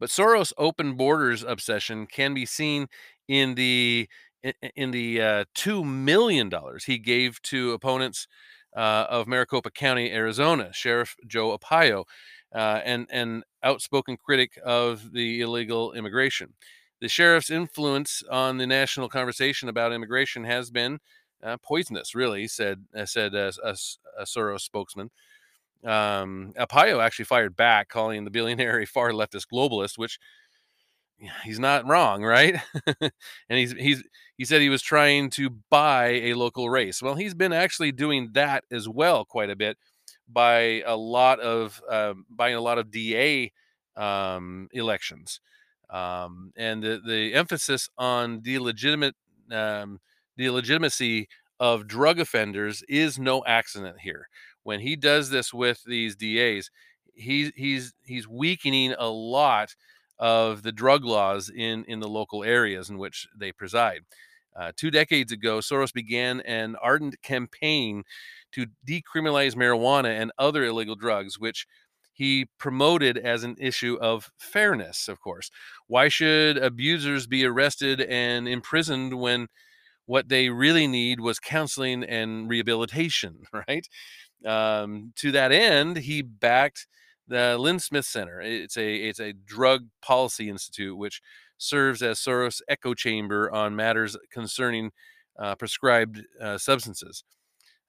But 0.00 0.10
Soros' 0.10 0.52
open 0.56 0.94
borders 0.94 1.42
obsession 1.42 2.06
can 2.06 2.34
be 2.34 2.46
seen 2.46 2.86
in 3.26 3.54
the 3.54 4.08
in 4.76 4.92
the 4.92 5.20
uh, 5.20 5.44
two 5.54 5.84
million 5.84 6.48
dollars 6.48 6.84
he 6.84 6.98
gave 6.98 7.42
to 7.42 7.72
opponents 7.72 8.26
uh, 8.78 9.06
of 9.10 9.26
Maricopa 9.26 9.70
County, 9.72 10.12
Arizona, 10.12 10.70
Sheriff 10.72 11.16
Joe 11.26 11.58
Arpaio, 11.58 12.04
uh, 12.54 12.80
and 12.84 13.08
an 13.10 13.42
outspoken 13.64 14.16
critic 14.16 14.56
of 14.64 15.12
the 15.12 15.40
illegal 15.40 15.92
immigration. 15.92 16.54
The 17.00 17.08
sheriff's 17.08 17.50
influence 17.50 18.22
on 18.30 18.58
the 18.58 18.68
national 18.68 19.08
conversation 19.08 19.68
about 19.68 19.92
immigration 19.92 20.44
has 20.44 20.70
been 20.70 21.00
uh, 21.42 21.56
poisonous, 21.56 22.14
really, 22.14 22.46
said 22.46 22.84
uh, 22.96 23.04
said 23.04 23.34
a, 23.34 23.52
a, 23.64 23.76
a 24.16 24.22
Soros 24.22 24.60
spokesman. 24.60 25.10
Um, 25.84 26.52
Arpaio 26.56 27.02
actually 27.04 27.24
fired 27.24 27.56
back, 27.56 27.88
calling 27.88 28.24
the 28.24 28.30
billionaire 28.30 28.80
a 28.80 28.86
far 28.86 29.10
leftist 29.10 29.46
globalist, 29.52 29.98
which 29.98 30.20
he's 31.44 31.58
not 31.58 31.86
wrong, 31.86 32.22
right? 32.22 32.60
and 33.00 33.10
he's 33.48 33.72
he's 33.72 34.02
he 34.36 34.44
said 34.44 34.60
he 34.60 34.68
was 34.68 34.82
trying 34.82 35.30
to 35.30 35.50
buy 35.70 36.08
a 36.08 36.34
local 36.34 36.70
race. 36.70 37.02
Well, 37.02 37.14
he's 37.14 37.34
been 37.34 37.52
actually 37.52 37.92
doing 37.92 38.30
that 38.32 38.64
as 38.70 38.88
well 38.88 39.24
quite 39.24 39.50
a 39.50 39.56
bit 39.56 39.76
by 40.28 40.82
a 40.86 40.96
lot 40.96 41.40
of 41.40 41.80
uh, 41.90 42.14
buying 42.30 42.54
a 42.54 42.60
lot 42.60 42.78
of 42.78 42.90
DA 42.90 43.52
um, 43.96 44.68
elections, 44.72 45.40
um, 45.90 46.52
and 46.56 46.82
the 46.82 47.00
the 47.04 47.34
emphasis 47.34 47.88
on 47.98 48.40
the 48.42 48.58
legitimate 48.58 49.14
um, 49.50 50.00
the 50.36 50.50
legitimacy 50.50 51.28
of 51.60 51.88
drug 51.88 52.20
offenders 52.20 52.82
is 52.88 53.18
no 53.18 53.44
accident 53.44 53.98
here. 54.00 54.28
When 54.62 54.80
he 54.80 54.94
does 54.96 55.30
this 55.30 55.52
with 55.52 55.82
these 55.84 56.14
DAs, 56.14 56.70
he's 57.14 57.50
he's 57.56 57.94
he's 58.04 58.28
weakening 58.28 58.94
a 58.98 59.08
lot 59.08 59.74
of 60.18 60.62
the 60.62 60.72
drug 60.72 61.04
laws 61.04 61.50
in, 61.50 61.84
in 61.84 62.00
the 62.00 62.08
local 62.08 62.44
areas 62.44 62.90
in 62.90 62.98
which 62.98 63.28
they 63.36 63.52
preside. 63.52 64.00
Uh, 64.58 64.72
two 64.76 64.90
decades 64.90 65.30
ago, 65.30 65.58
Soros 65.58 65.92
began 65.92 66.40
an 66.40 66.76
ardent 66.82 67.20
campaign 67.22 68.02
to 68.52 68.66
decriminalize 68.86 69.54
marijuana 69.54 70.20
and 70.20 70.32
other 70.38 70.64
illegal 70.64 70.96
drugs, 70.96 71.38
which 71.38 71.66
he 72.12 72.46
promoted 72.58 73.16
as 73.16 73.44
an 73.44 73.54
issue 73.60 73.96
of 74.00 74.32
fairness, 74.38 75.06
of 75.06 75.20
course. 75.20 75.50
Why 75.86 76.08
should 76.08 76.58
abusers 76.58 77.28
be 77.28 77.44
arrested 77.44 78.00
and 78.00 78.48
imprisoned 78.48 79.20
when 79.20 79.46
what 80.06 80.28
they 80.28 80.48
really 80.48 80.88
need 80.88 81.20
was 81.20 81.38
counseling 81.38 82.02
and 82.02 82.48
rehabilitation, 82.48 83.42
right? 83.68 83.86
Um, 84.44 85.12
to 85.16 85.30
that 85.32 85.52
end, 85.52 85.98
he 85.98 86.22
backed 86.22 86.88
the 87.28 87.56
Lindesmith 87.58 88.04
Center. 88.04 88.40
It's 88.40 88.76
a 88.76 88.94
it's 88.94 89.20
a 89.20 89.32
drug 89.32 89.86
policy 90.02 90.48
institute 90.48 90.96
which 90.96 91.20
serves 91.58 92.02
as 92.02 92.18
Soros' 92.18 92.62
echo 92.68 92.94
chamber 92.94 93.50
on 93.52 93.76
matters 93.76 94.16
concerning 94.32 94.90
uh, 95.38 95.54
prescribed 95.54 96.22
uh, 96.40 96.58
substances. 96.58 97.24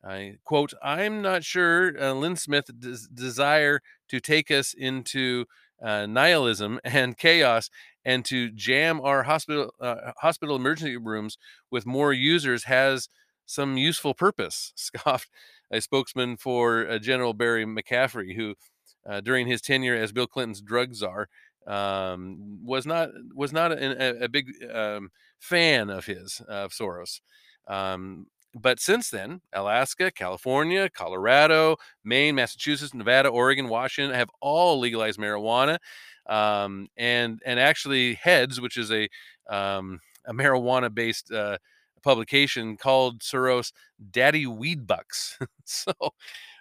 I 0.04 0.38
quote, 0.45 0.73
I'm 0.82 1.21
not 1.21 1.43
sure 1.43 1.89
uh, 1.97 2.13
Lindesmith's 2.13 2.71
des- 2.71 3.13
desire 3.13 3.82
to 4.10 4.19
take 4.19 4.49
us 4.49 4.73
into 4.73 5.45
uh, 5.82 6.06
nihilism 6.06 6.80
and 6.84 7.17
chaos 7.17 7.69
and 8.06 8.23
to 8.25 8.49
jam 8.52 9.02
our 9.02 9.23
hospital 9.23 9.73
uh, 9.80 10.12
hospital 10.19 10.56
emergency 10.56 10.97
rooms 10.97 11.38
with 11.69 11.86
more 11.86 12.13
users 12.13 12.65
has 12.65 13.10
some 13.45 13.78
useful 13.78 14.13
purpose, 14.13 14.71
scoffed 14.75 15.30
a 15.71 15.82
spokesman 15.82 16.38
for 16.38 16.88
uh, 16.89 16.99
General 16.99 17.34
Barry 17.34 17.65
McCaffrey, 17.65 18.36
who 18.36 18.56
uh, 19.10 19.22
during 19.22 19.48
his 19.48 19.62
tenure 19.62 19.95
as 19.95 20.12
Bill 20.12 20.28
Clinton's 20.28 20.62
drug 20.62 20.93
czar 20.93 21.28
um, 21.67 22.60
was 22.63 22.86
not 22.86 23.10
was 23.34 23.52
not 23.52 23.72
a, 23.72 24.24
a 24.24 24.30
big 24.30 24.52
um, 24.74 25.10
fan 25.39 25.89
of 25.89 26.06
his 26.06 26.41
of 26.48 26.72
Soros. 26.72 27.22
Um, 27.67 28.28
but 28.56 28.80
since 28.80 29.10
then, 29.10 29.41
Alaska, 29.54 30.12
California, 30.12 30.89
Colorado, 30.89 31.76
Maine, 32.04 32.36
Massachusetts, 32.36 32.93
Nevada, 32.93 33.30
Oregon, 33.30 33.69
Washington 33.69 34.15
have 34.15 34.30
all 34.41 34.80
legalized 34.80 35.19
marijuana, 35.19 35.78
um, 36.28 36.88
and 36.98 37.39
and 37.45 37.60
actually 37.60 38.15
Heads, 38.15 38.60
which 38.60 38.78
is 38.78 38.91
a 38.91 39.08
um, 39.50 40.00
a 40.26 40.34
marijuana 40.34 40.93
based 40.93 41.32
uh, 41.32 41.58
publication 42.00 42.78
called 42.78 43.22
Soros 43.22 43.72
Daddy 44.12 44.46
Weed 44.48 44.88
Bucks. 44.88 45.38
so 45.66 45.94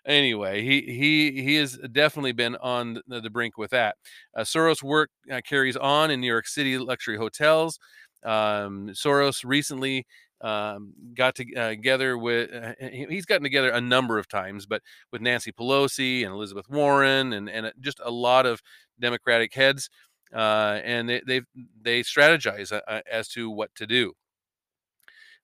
anyway, 0.07 0.62
he 0.62 0.81
he 0.83 1.42
he 1.42 1.55
has 1.57 1.79
definitely 1.92 2.33
been 2.33 2.57
on 2.57 3.01
the, 3.07 3.20
the 3.20 3.31
brink 3.31 3.59
with 3.59 3.70
that. 3.70 3.96
Uh, 4.37 4.42
Soros' 4.42 4.83
work 4.83 5.11
uh, 5.31 5.40
carries 5.46 5.77
on 5.77 6.11
in 6.11 6.20
New 6.20 6.27
York 6.27 6.46
City 6.46 6.79
luxury 6.79 7.16
hotels. 7.16 7.79
Um, 8.24 8.88
Soros 8.90 9.44
recently 9.44 10.07
um, 10.40 10.92
got 11.14 11.35
to, 11.37 11.55
uh, 11.55 11.68
together 11.70 12.16
with 12.16 12.51
uh, 12.53 12.72
he's 12.81 13.27
gotten 13.27 13.42
together 13.42 13.70
a 13.70 13.81
number 13.81 14.18
of 14.18 14.29
times, 14.29 14.66
but 14.66 14.83
with 15.12 15.20
Nancy 15.20 15.53
Pelosi 15.53 16.24
and 16.24 16.33
Elizabeth 16.33 16.68
Warren 16.68 17.33
and 17.33 17.48
and 17.48 17.72
just 17.81 18.01
a 18.05 18.11
lot 18.11 18.46
of 18.46 18.61
Democratic 19.01 19.55
heads, 19.55 19.90
uh, 20.35 20.81
and 20.85 21.09
they 21.09 21.20
they 21.27 21.42
they 21.81 22.01
strategize 22.03 22.72
uh, 22.72 23.01
as 23.11 23.29
to 23.29 23.51
what 23.51 23.74
to 23.77 23.87
do. 23.87 24.12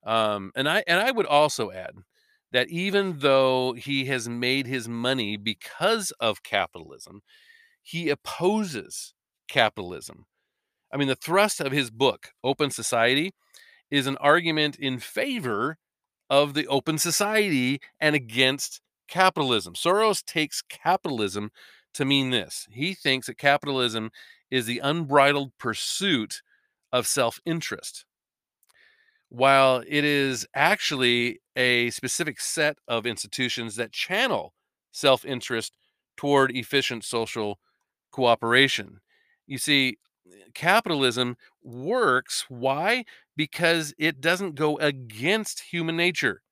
Um, 0.04 0.52
and 0.54 0.68
I 0.68 0.84
and 0.86 1.00
I 1.00 1.10
would 1.10 1.26
also 1.26 1.70
add 1.70 1.92
that 2.52 2.68
even 2.68 3.18
though 3.18 3.72
he 3.72 4.04
has 4.06 4.28
made 4.28 4.66
his 4.66 4.88
money 4.88 5.36
because 5.36 6.12
of 6.20 6.42
capitalism, 6.42 7.22
he 7.82 8.10
opposes 8.10 9.14
capitalism. 9.48 10.26
I 10.92 10.96
mean, 10.96 11.08
the 11.08 11.16
thrust 11.16 11.60
of 11.60 11.72
his 11.72 11.90
book, 11.90 12.28
Open 12.44 12.70
Society, 12.70 13.32
is 13.90 14.06
an 14.06 14.16
argument 14.18 14.76
in 14.76 14.98
favor 14.98 15.78
of 16.30 16.54
the 16.54 16.66
open 16.68 16.98
society 16.98 17.80
and 18.00 18.14
against 18.14 18.80
capitalism. 19.08 19.74
Soros 19.74 20.24
takes 20.24 20.62
capitalism 20.62 21.50
to 21.94 22.04
mean 22.04 22.30
this 22.30 22.66
he 22.70 22.92
thinks 22.94 23.26
that 23.26 23.38
capitalism 23.38 24.10
is 24.50 24.66
the 24.66 24.80
unbridled 24.80 25.52
pursuit 25.58 26.42
of 26.92 27.06
self 27.06 27.40
interest 27.46 28.04
while 29.34 29.82
it 29.86 30.04
is 30.04 30.46
actually 30.54 31.40
a 31.56 31.90
specific 31.90 32.40
set 32.40 32.78
of 32.88 33.06
institutions 33.06 33.76
that 33.76 33.92
channel 33.92 34.54
self 34.92 35.24
interest 35.24 35.72
toward 36.16 36.52
efficient 36.56 37.04
social 37.04 37.58
cooperation. 38.12 39.00
You 39.46 39.58
see, 39.58 39.98
capitalism 40.54 41.36
works. 41.62 42.46
Why? 42.48 43.04
Because 43.36 43.94
it 43.98 44.20
doesn't 44.20 44.54
go 44.54 44.78
against 44.78 45.60
human 45.72 45.96
nature 45.96 46.42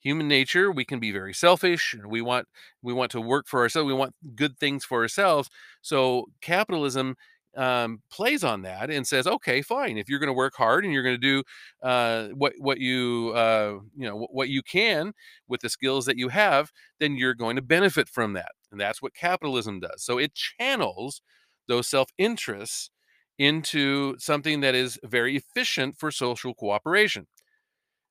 human 0.00 0.28
nature 0.28 0.70
we 0.70 0.84
can 0.84 1.00
be 1.00 1.10
very 1.10 1.34
selfish 1.34 1.94
we 2.06 2.20
want 2.20 2.46
we 2.82 2.92
want 2.92 3.10
to 3.10 3.20
work 3.20 3.46
for 3.48 3.60
ourselves 3.60 3.86
we 3.86 3.94
want 3.94 4.14
good 4.34 4.58
things 4.58 4.84
for 4.84 5.02
ourselves 5.02 5.48
so 5.82 6.26
capitalism 6.40 7.16
um, 7.56 8.02
plays 8.10 8.44
on 8.44 8.62
that 8.62 8.90
and 8.90 9.06
says, 9.06 9.26
okay, 9.26 9.62
fine. 9.62 9.98
If 9.98 10.08
you're 10.08 10.18
going 10.18 10.28
to 10.28 10.32
work 10.32 10.54
hard 10.56 10.84
and 10.84 10.92
you're 10.92 11.02
going 11.02 11.20
to 11.20 11.42
do 11.42 11.42
uh, 11.82 12.28
what 12.28 12.52
what 12.58 12.78
you 12.78 13.32
uh, 13.34 13.78
you 13.96 14.06
know 14.08 14.26
what 14.30 14.48
you 14.48 14.62
can 14.62 15.12
with 15.48 15.60
the 15.60 15.68
skills 15.68 16.06
that 16.06 16.18
you 16.18 16.28
have, 16.28 16.70
then 17.00 17.16
you're 17.16 17.34
going 17.34 17.56
to 17.56 17.62
benefit 17.62 18.08
from 18.08 18.34
that. 18.34 18.52
And 18.70 18.80
that's 18.80 19.00
what 19.00 19.14
capitalism 19.14 19.80
does. 19.80 20.04
So 20.04 20.18
it 20.18 20.34
channels 20.34 21.22
those 21.68 21.88
self 21.88 22.10
interests 22.18 22.90
into 23.38 24.16
something 24.18 24.60
that 24.60 24.74
is 24.74 24.98
very 25.04 25.36
efficient 25.36 25.96
for 25.98 26.10
social 26.10 26.54
cooperation. 26.54 27.26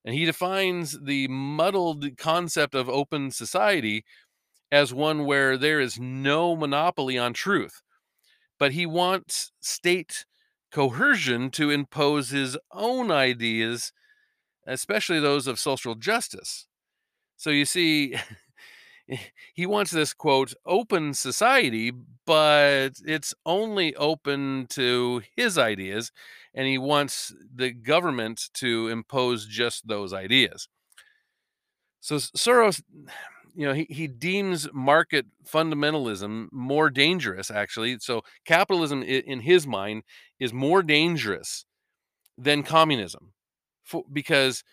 And 0.03 0.13
he 0.13 0.25
defines 0.25 0.99
the 1.03 1.27
muddled 1.27 2.17
concept 2.17 2.75
of 2.75 2.87
open 2.87 3.31
society 3.31 4.05
as 4.71 4.93
one 4.93 5.25
where 5.25 5.57
there 5.57 5.79
is 5.79 5.99
no 5.99 6.55
monopoly 6.55 7.17
on 7.17 7.33
truth 7.33 7.81
but 8.59 8.71
he 8.71 8.85
wants 8.85 9.51
state 9.59 10.25
coercion 10.71 11.49
to 11.51 11.69
impose 11.69 12.29
his 12.29 12.57
own 12.71 13.11
ideas, 13.11 13.91
especially 14.67 15.19
those 15.19 15.47
of 15.47 15.59
social 15.59 15.95
justice. 15.95 16.67
So 17.37 17.49
you 17.49 17.65
see, 17.65 18.15
he 19.53 19.65
wants 19.65 19.91
this 19.91 20.13
quote 20.13 20.53
open 20.65 21.13
society, 21.13 21.91
but 22.25 22.91
it's 23.05 23.33
only 23.45 23.95
open 23.95 24.67
to 24.71 25.21
his 25.35 25.57
ideas, 25.57 26.11
and 26.53 26.67
he 26.67 26.77
wants 26.77 27.33
the 27.53 27.71
government 27.71 28.49
to 28.55 28.87
impose 28.87 29.45
just 29.45 29.87
those 29.87 30.13
ideas. 30.13 30.67
So 31.99 32.17
Soros 32.17 32.81
you 33.55 33.65
know 33.65 33.73
he, 33.73 33.85
he 33.89 34.07
deems 34.07 34.67
market 34.73 35.25
fundamentalism 35.47 36.47
more 36.51 36.89
dangerous 36.89 37.49
actually 37.49 37.97
so 37.99 38.21
capitalism 38.45 39.01
in 39.03 39.41
his 39.41 39.65
mind 39.65 40.03
is 40.39 40.53
more 40.53 40.83
dangerous 40.83 41.65
than 42.37 42.63
communism 42.63 43.33
for, 43.83 44.03
because 44.11 44.63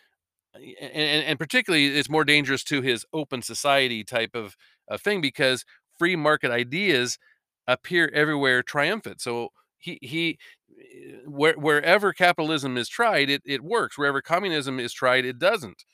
uh, 0.54 0.58
and, 0.80 1.24
and 1.24 1.38
particularly 1.38 1.86
it's 1.86 2.10
more 2.10 2.24
dangerous 2.24 2.64
to 2.64 2.82
his 2.82 3.06
open 3.12 3.42
society 3.42 4.04
type 4.04 4.34
of, 4.34 4.56
of 4.88 5.00
thing 5.00 5.20
because 5.20 5.64
free 5.98 6.16
market 6.16 6.50
ideas 6.50 7.18
appear 7.66 8.10
everywhere 8.12 8.62
triumphant 8.62 9.20
so 9.20 9.48
he 9.78 9.98
he 10.02 10.38
eh, 10.78 11.18
where, 11.26 11.54
wherever 11.54 12.12
capitalism 12.12 12.76
is 12.76 12.88
tried 12.88 13.30
it, 13.30 13.42
it 13.46 13.62
works 13.62 13.96
wherever 13.96 14.20
communism 14.20 14.80
is 14.80 14.92
tried 14.92 15.24
it 15.24 15.38
doesn't 15.38 15.84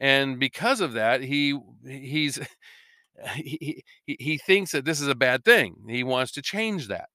And 0.00 0.38
because 0.38 0.80
of 0.80 0.94
that, 0.94 1.22
he 1.22 1.58
he's 1.84 2.38
he, 3.34 3.84
he 4.06 4.38
thinks 4.38 4.72
that 4.72 4.84
this 4.84 5.00
is 5.00 5.08
a 5.08 5.14
bad 5.14 5.44
thing. 5.44 5.76
He 5.88 6.04
wants 6.04 6.32
to 6.32 6.42
change 6.42 6.88
that. 6.88 7.08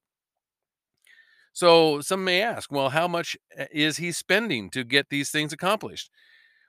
So 1.53 2.01
some 2.01 2.23
may 2.23 2.41
ask, 2.41 2.71
well, 2.71 2.89
how 2.89 3.07
much 3.07 3.35
uh, 3.59 3.65
is 3.71 3.97
he 3.97 4.11
spending 4.11 4.69
to 4.71 4.83
get 4.83 5.09
these 5.09 5.31
things 5.31 5.51
accomplished? 5.51 6.11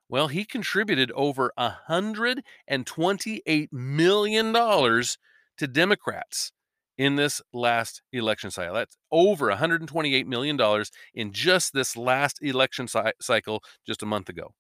Well, 0.08 0.28
he 0.28 0.44
contributed 0.44 1.12
over 1.12 1.52
$128 1.58 3.68
million 3.72 4.52
to 4.54 5.66
Democrats 5.70 6.52
in 6.96 7.16
this 7.16 7.42
last 7.52 8.02
election 8.12 8.50
cycle. 8.50 8.74
That's 8.74 8.96
over 9.12 9.52
$128 9.52 10.26
million 10.26 10.84
in 11.14 11.32
just 11.32 11.74
this 11.74 11.96
last 11.96 12.38
election 12.42 12.88
cycle 13.20 13.62
just 13.86 14.02
a 14.02 14.06
month 14.06 14.28
ago. 14.30 14.54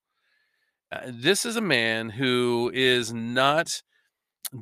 Uh, 0.90 1.00
this 1.06 1.44
is 1.44 1.56
a 1.56 1.60
man 1.60 2.08
who 2.10 2.70
is 2.74 3.12
not 3.12 3.82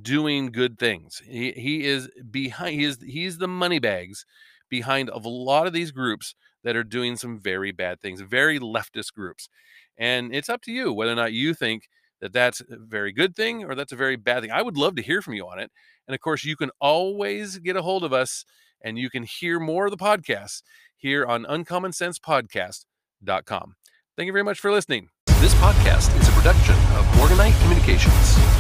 doing 0.03 0.51
good 0.51 0.79
things. 0.79 1.23
He, 1.29 1.53
he 1.53 1.85
is 1.85 2.09
behind, 2.31 2.75
he 2.75 2.85
is, 2.85 2.99
he's 3.03 3.39
the 3.39 3.49
money 3.49 3.79
bags 3.79 4.27
behind 4.69 5.09
of 5.11 5.25
a 5.25 5.29
lot 5.29 5.69
of 5.69 5.73
these 5.73 5.93
groups 5.93 6.35
that 6.65 6.75
are 6.75 6.83
doing 6.83 7.15
some 7.17 7.39
very 7.39 7.71
bad 7.71 8.01
things, 8.01 8.21
very 8.21 8.59
leftist 8.59 9.13
groups. 9.15 9.49
And 9.97 10.35
it's 10.35 10.49
up 10.49 10.63
to 10.63 10.73
you 10.73 10.93
whether 10.93 11.13
or 11.13 11.17
not 11.17 11.33
you 11.33 11.55
think 11.55 11.89
that 12.21 12.33
that's 12.33 12.61
a 12.61 12.77
very 12.77 13.13
good 13.13 13.37
thing 13.37 13.63
or 13.65 13.77
that's 13.77 13.93
a 13.93 13.97
very 13.97 14.17
bad 14.17 14.43
thing. 14.43 14.51
I 14.51 14.63
would 14.63 14.77
love 14.77 14.97
to 14.97 15.03
hear 15.03 15.23
from 15.23 15.35
you 15.35 15.47
on 15.47 15.61
it. 15.61 15.71
And 16.09 16.15
of 16.15 16.21
course, 16.21 16.45
you 16.45 16.57
can 16.57 16.71
always 16.81 17.59
get 17.59 17.77
a 17.77 17.83
hold 17.83 18.03
of 18.05 18.13
us 18.13 18.45
and 18.83 18.99
you 18.99 19.11
can 19.11 19.23
hear 19.23 19.61
more 19.61 19.85
of 19.87 19.93
the 19.93 19.97
podcasts 19.97 20.63
here 20.97 21.25
on 21.25 21.45
uncommonsensepodcast.com. 21.45 23.75
Thank 24.17 24.27
you 24.27 24.33
very 24.33 24.45
much 24.45 24.59
for 24.59 24.73
listening. 24.73 25.11
This 25.39 25.55
podcast 25.57 26.19
is 26.19 26.27
a 26.29 26.33
production 26.33 26.75
of 26.97 27.05
Morganite 27.19 27.61
Communications. 27.61 28.56